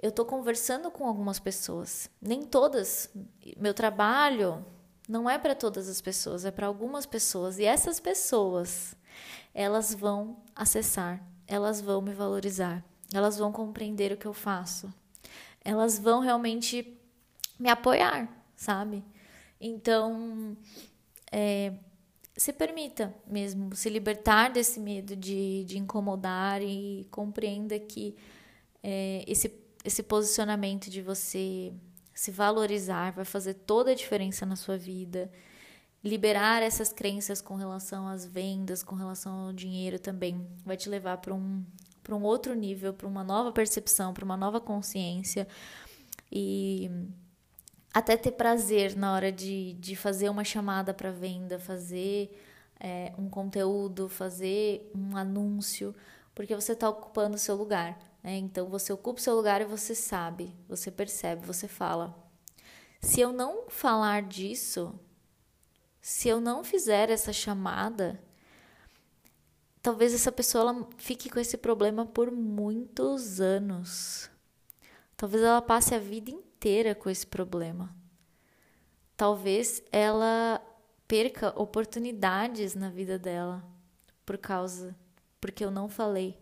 eu 0.00 0.10
estou 0.10 0.24
conversando 0.24 0.90
com 0.90 1.06
algumas 1.06 1.38
pessoas. 1.38 2.10
Nem 2.20 2.42
todas. 2.42 3.10
Meu 3.56 3.74
trabalho 3.74 4.64
não 5.08 5.30
é 5.30 5.38
para 5.38 5.54
todas 5.54 5.88
as 5.88 6.00
pessoas, 6.00 6.44
é 6.44 6.50
para 6.50 6.66
algumas 6.66 7.06
pessoas. 7.06 7.58
E 7.60 7.64
essas 7.64 8.00
pessoas, 8.00 8.96
elas 9.54 9.94
vão 9.94 10.38
acessar, 10.54 11.24
elas 11.48 11.80
vão 11.80 12.02
me 12.02 12.12
valorizar, 12.12 12.84
elas 13.12 13.38
vão 13.38 13.50
compreender 13.50 14.12
o 14.12 14.16
que 14.16 14.26
eu 14.26 14.34
faço, 14.34 14.92
elas 15.64 15.98
vão 15.98 16.20
realmente 16.20 16.96
me 17.58 17.70
apoiar, 17.70 18.28
sabe? 18.54 19.02
Então, 19.60 20.56
é, 21.32 21.72
se 22.36 22.52
permita 22.52 23.12
mesmo 23.26 23.74
se 23.74 23.88
libertar 23.88 24.50
desse 24.50 24.78
medo 24.78 25.16
de, 25.16 25.64
de 25.64 25.78
incomodar 25.78 26.62
e 26.62 27.08
compreenda 27.10 27.78
que 27.80 28.14
é, 28.82 29.24
esse, 29.26 29.52
esse 29.84 30.02
posicionamento 30.02 30.88
de 30.88 31.02
você 31.02 31.72
se 32.14 32.30
valorizar 32.30 33.12
vai 33.12 33.24
fazer 33.24 33.54
toda 33.54 33.90
a 33.90 33.94
diferença 33.94 34.46
na 34.46 34.54
sua 34.54 34.76
vida. 34.76 35.30
Liberar 36.02 36.62
essas 36.62 36.92
crenças 36.92 37.40
com 37.40 37.56
relação 37.56 38.06
às 38.06 38.24
vendas, 38.24 38.82
com 38.82 38.94
relação 38.94 39.46
ao 39.46 39.52
dinheiro 39.52 39.98
também 39.98 40.46
vai 40.64 40.76
te 40.76 40.88
levar 40.88 41.18
para 41.18 41.34
um, 41.34 41.64
para 42.02 42.14
um 42.14 42.22
outro 42.22 42.54
nível, 42.54 42.94
para 42.94 43.06
uma 43.06 43.24
nova 43.24 43.50
percepção, 43.52 44.14
para 44.14 44.24
uma 44.24 44.36
nova 44.36 44.60
consciência. 44.60 45.46
E 46.30 46.90
até 47.92 48.16
ter 48.16 48.32
prazer 48.32 48.96
na 48.96 49.12
hora 49.12 49.32
de, 49.32 49.74
de 49.74 49.96
fazer 49.96 50.28
uma 50.28 50.44
chamada 50.44 50.94
para 50.94 51.10
venda, 51.10 51.58
fazer 51.58 52.30
é, 52.78 53.12
um 53.18 53.28
conteúdo, 53.28 54.08
fazer 54.08 54.90
um 54.94 55.16
anúncio, 55.16 55.94
porque 56.34 56.54
você 56.54 56.72
está 56.72 56.88
ocupando 56.88 57.34
o 57.34 57.38
seu 57.38 57.56
lugar. 57.56 57.98
Né? 58.22 58.36
Então 58.36 58.68
você 58.68 58.92
ocupa 58.92 59.18
o 59.18 59.22
seu 59.22 59.34
lugar 59.34 59.60
e 59.60 59.64
você 59.64 59.94
sabe, 59.94 60.54
você 60.68 60.90
percebe, 60.90 61.44
você 61.44 61.66
fala. 61.66 62.16
Se 63.00 63.20
eu 63.20 63.32
não 63.32 63.68
falar 63.68 64.22
disso, 64.22 64.98
se 66.08 66.28
eu 66.28 66.40
não 66.40 66.64
fizer 66.64 67.10
essa 67.10 67.32
chamada, 67.32 68.20
talvez 69.82 70.14
essa 70.14 70.32
pessoa 70.32 70.88
fique 70.96 71.28
com 71.28 71.38
esse 71.38 71.56
problema 71.56 72.06
por 72.06 72.30
muitos 72.30 73.40
anos. 73.40 74.30
Talvez 75.16 75.42
ela 75.42 75.60
passe 75.60 75.94
a 75.94 75.98
vida 75.98 76.30
inteira 76.30 76.48
inteira 76.58 76.92
com 76.92 77.08
esse 77.08 77.24
problema. 77.24 77.94
Talvez 79.16 79.80
ela 79.92 80.60
perca 81.06 81.50
oportunidades 81.60 82.74
na 82.74 82.90
vida 82.90 83.16
dela 83.16 83.64
por 84.26 84.36
causa 84.36 84.96
porque 85.40 85.64
eu 85.64 85.70
não 85.70 85.88
falei, 85.88 86.36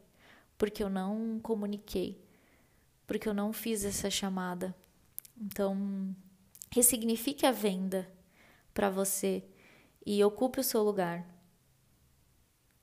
porque 0.56 0.82
eu 0.82 0.88
não 0.88 1.38
comuniquei, 1.42 2.18
porque 3.06 3.28
eu 3.28 3.34
não 3.34 3.52
fiz 3.52 3.84
essa 3.84 4.08
chamada. 4.08 4.74
Então, 5.38 6.16
ressignifique 6.70 7.44
a 7.44 7.52
venda 7.52 8.10
para 8.72 8.88
você 8.88 9.44
e 10.06 10.22
ocupe 10.22 10.60
o 10.60 10.64
seu 10.64 10.84
lugar. 10.84 11.26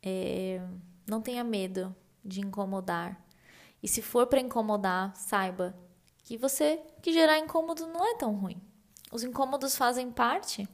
É, 0.01 0.61
não 1.07 1.21
tenha 1.21 1.43
medo 1.43 1.95
de 2.23 2.41
incomodar. 2.41 3.25
E 3.81 3.87
se 3.87 4.01
for 4.01 4.27
para 4.27 4.41
incomodar, 4.41 5.15
saiba 5.15 5.73
que 6.19 6.37
você 6.37 6.81
que 7.01 7.13
gerar 7.13 7.39
incômodo 7.39 7.87
não 7.87 8.05
é 8.05 8.15
tão 8.15 8.35
ruim. 8.35 8.61
Os 9.11 9.23
incômodos 9.23 9.77
fazem 9.77 10.11
parte. 10.11 10.67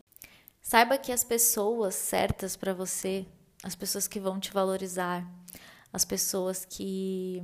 Saiba 0.62 0.98
que 0.98 1.12
as 1.12 1.24
pessoas 1.24 1.94
certas 1.96 2.56
para 2.56 2.74
você, 2.74 3.28
as 3.64 3.76
pessoas 3.76 4.08
que 4.08 4.20
vão 4.20 4.40
te 4.40 4.52
valorizar, 4.52 5.28
as 5.94 6.04
pessoas 6.04 6.66
que 6.66 7.44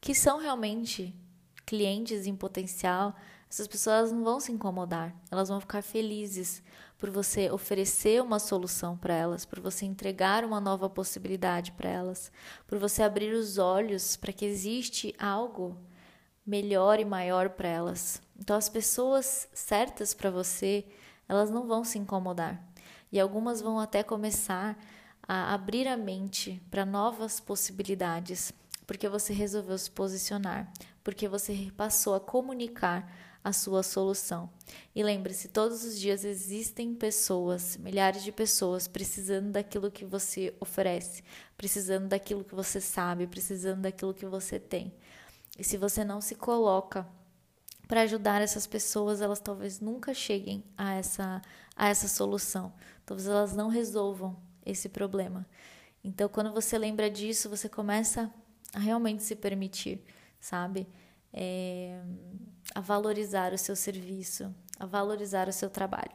que 0.00 0.16
são 0.16 0.38
realmente 0.38 1.14
clientes 1.64 2.26
em 2.26 2.34
potencial, 2.34 3.14
essas 3.48 3.68
pessoas 3.68 4.10
não 4.10 4.24
vão 4.24 4.40
se 4.40 4.50
incomodar, 4.50 5.14
elas 5.30 5.48
vão 5.48 5.60
ficar 5.60 5.80
felizes 5.80 6.60
por 7.02 7.10
você 7.10 7.50
oferecer 7.50 8.22
uma 8.22 8.38
solução 8.38 8.96
para 8.96 9.12
elas, 9.12 9.44
por 9.44 9.58
você 9.58 9.84
entregar 9.84 10.44
uma 10.44 10.60
nova 10.60 10.88
possibilidade 10.88 11.72
para 11.72 11.90
elas, 11.90 12.30
por 12.64 12.78
você 12.78 13.02
abrir 13.02 13.34
os 13.34 13.58
olhos 13.58 14.14
para 14.14 14.32
que 14.32 14.44
existe 14.44 15.12
algo 15.18 15.76
melhor 16.46 17.00
e 17.00 17.04
maior 17.04 17.50
para 17.50 17.66
elas. 17.66 18.22
Então, 18.38 18.54
as 18.54 18.68
pessoas 18.68 19.48
certas 19.52 20.14
para 20.14 20.30
você, 20.30 20.84
elas 21.28 21.50
não 21.50 21.66
vão 21.66 21.82
se 21.82 21.98
incomodar. 21.98 22.64
E 23.10 23.18
algumas 23.18 23.60
vão 23.60 23.80
até 23.80 24.04
começar 24.04 24.78
a 25.26 25.52
abrir 25.52 25.88
a 25.88 25.96
mente 25.96 26.62
para 26.70 26.86
novas 26.86 27.40
possibilidades, 27.40 28.52
porque 28.86 29.08
você 29.08 29.32
resolveu 29.32 29.76
se 29.76 29.90
posicionar, 29.90 30.72
porque 31.02 31.26
você 31.26 31.72
passou 31.76 32.14
a 32.14 32.20
comunicar 32.20 33.12
a 33.44 33.52
sua 33.52 33.82
solução. 33.82 34.48
E 34.94 35.02
lembre-se, 35.02 35.48
todos 35.48 35.84
os 35.84 35.98
dias 35.98 36.24
existem 36.24 36.94
pessoas, 36.94 37.76
milhares 37.76 38.22
de 38.22 38.30
pessoas 38.30 38.86
precisando 38.86 39.50
daquilo 39.50 39.90
que 39.90 40.04
você 40.04 40.54
oferece, 40.60 41.24
precisando 41.56 42.08
daquilo 42.08 42.44
que 42.44 42.54
você 42.54 42.80
sabe, 42.80 43.26
precisando 43.26 43.82
daquilo 43.82 44.14
que 44.14 44.26
você 44.26 44.58
tem. 44.60 44.92
E 45.58 45.64
se 45.64 45.76
você 45.76 46.04
não 46.04 46.20
se 46.20 46.34
coloca 46.34 47.06
para 47.88 48.02
ajudar 48.02 48.40
essas 48.40 48.66
pessoas, 48.66 49.20
elas 49.20 49.40
talvez 49.40 49.80
nunca 49.80 50.14
cheguem 50.14 50.64
a 50.76 50.94
essa, 50.94 51.42
a 51.76 51.88
essa 51.88 52.08
solução. 52.08 52.72
Talvez 53.04 53.28
elas 53.28 53.54
não 53.54 53.68
resolvam 53.68 54.36
esse 54.64 54.88
problema. 54.88 55.46
Então, 56.02 56.28
quando 56.28 56.52
você 56.52 56.78
lembra 56.78 57.10
disso, 57.10 57.50
você 57.50 57.68
começa 57.68 58.32
a 58.72 58.78
realmente 58.78 59.22
se 59.22 59.36
permitir, 59.36 60.02
sabe? 60.40 60.88
É, 61.32 62.00
a 62.74 62.80
valorizar 62.80 63.52
o 63.52 63.58
seu 63.58 63.76
serviço, 63.76 64.54
a 64.78 64.86
valorizar 64.86 65.48
o 65.48 65.52
seu 65.52 65.70
trabalho. 65.70 66.12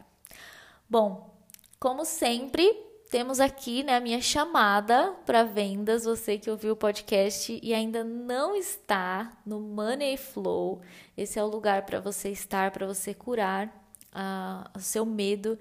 Bom, 0.89 1.35
como 1.79 2.05
sempre, 2.05 2.73
temos 3.09 3.39
aqui 3.39 3.83
né, 3.83 3.95
a 3.95 4.01
minha 4.01 4.21
chamada 4.21 5.13
para 5.25 5.43
vendas. 5.43 6.05
Você 6.05 6.37
que 6.37 6.49
ouviu 6.49 6.73
o 6.73 6.77
podcast 6.77 7.59
e 7.61 7.73
ainda 7.73 8.03
não 8.03 8.55
está 8.55 9.37
no 9.45 9.59
Money 9.59 10.17
Flow, 10.17 10.81
esse 11.15 11.39
é 11.39 11.43
o 11.43 11.47
lugar 11.47 11.85
para 11.85 11.99
você 11.99 12.29
estar, 12.29 12.71
para 12.71 12.85
você 12.85 13.13
curar 13.13 13.67
uh, 14.13 14.77
o 14.77 14.79
seu 14.79 15.05
medo 15.05 15.57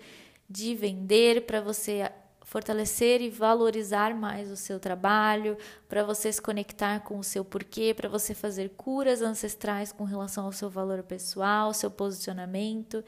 de 0.49 0.75
vender, 0.75 1.47
para 1.47 1.61
você 1.61 2.11
fortalecer 2.47 3.21
e 3.21 3.29
valorizar 3.29 4.15
mais 4.15 4.53
o 4.53 4.57
seu 4.57 4.79
trabalho, 4.79 5.59
para 5.89 6.05
você 6.05 6.33
se 6.33 6.41
conectar 6.41 7.01
com 7.01 7.19
o 7.19 7.25
seu 7.25 7.45
porquê, 7.45 7.93
para 7.93 8.09
você 8.09 8.35
fazer 8.35 8.71
curas 8.77 9.21
ancestrais 9.21 9.91
com 9.91 10.05
relação 10.05 10.47
ao 10.47 10.53
seu 10.53 10.71
valor 10.71 11.03
pessoal, 11.03 11.75
seu 11.75 11.91
posicionamento. 11.91 13.05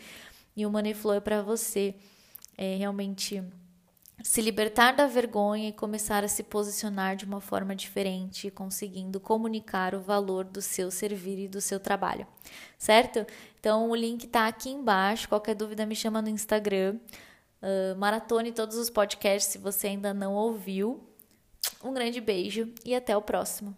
E 0.57 0.67
o 0.67 0.71
Money 0.71 0.93
Flow 0.93 1.15
é 1.15 1.21
para 1.21 1.41
você 1.41 1.95
é, 2.57 2.75
realmente 2.75 3.41
se 4.25 4.43
libertar 4.43 4.97
da 4.97 5.07
vergonha 5.07 5.69
e 5.69 5.73
começar 5.73 6.25
a 6.25 6.29
se 6.29 6.43
posicionar 6.43 7.15
de 7.15 7.25
uma 7.25 7.41
forma 7.41 7.77
diferente, 7.77 8.51
conseguindo 8.51 9.21
comunicar 9.21 9.95
o 9.95 10.01
valor 10.01 10.45
do 10.45 10.61
seu 10.61 10.91
servir 10.91 11.39
e 11.39 11.47
do 11.47 11.61
seu 11.61 11.79
trabalho, 11.79 12.27
certo? 12.77 13.25
Então 13.61 13.89
o 13.89 13.95
link 13.95 14.25
está 14.25 14.49
aqui 14.49 14.69
embaixo. 14.69 15.29
Qualquer 15.29 15.55
dúvida 15.55 15.87
me 15.87 15.95
chama 15.95 16.21
no 16.21 16.29
Instagram. 16.29 16.99
Uh, 17.61 17.97
maratone 17.99 18.53
todos 18.53 18.77
os 18.77 18.89
podcasts 18.89 19.53
se 19.53 19.59
você 19.59 19.89
ainda 19.89 20.15
não 20.15 20.35
ouviu. 20.35 21.05
Um 21.83 21.93
grande 21.93 22.21
beijo 22.21 22.73
e 22.85 22.95
até 22.95 23.17
o 23.17 23.23
próximo. 23.23 23.77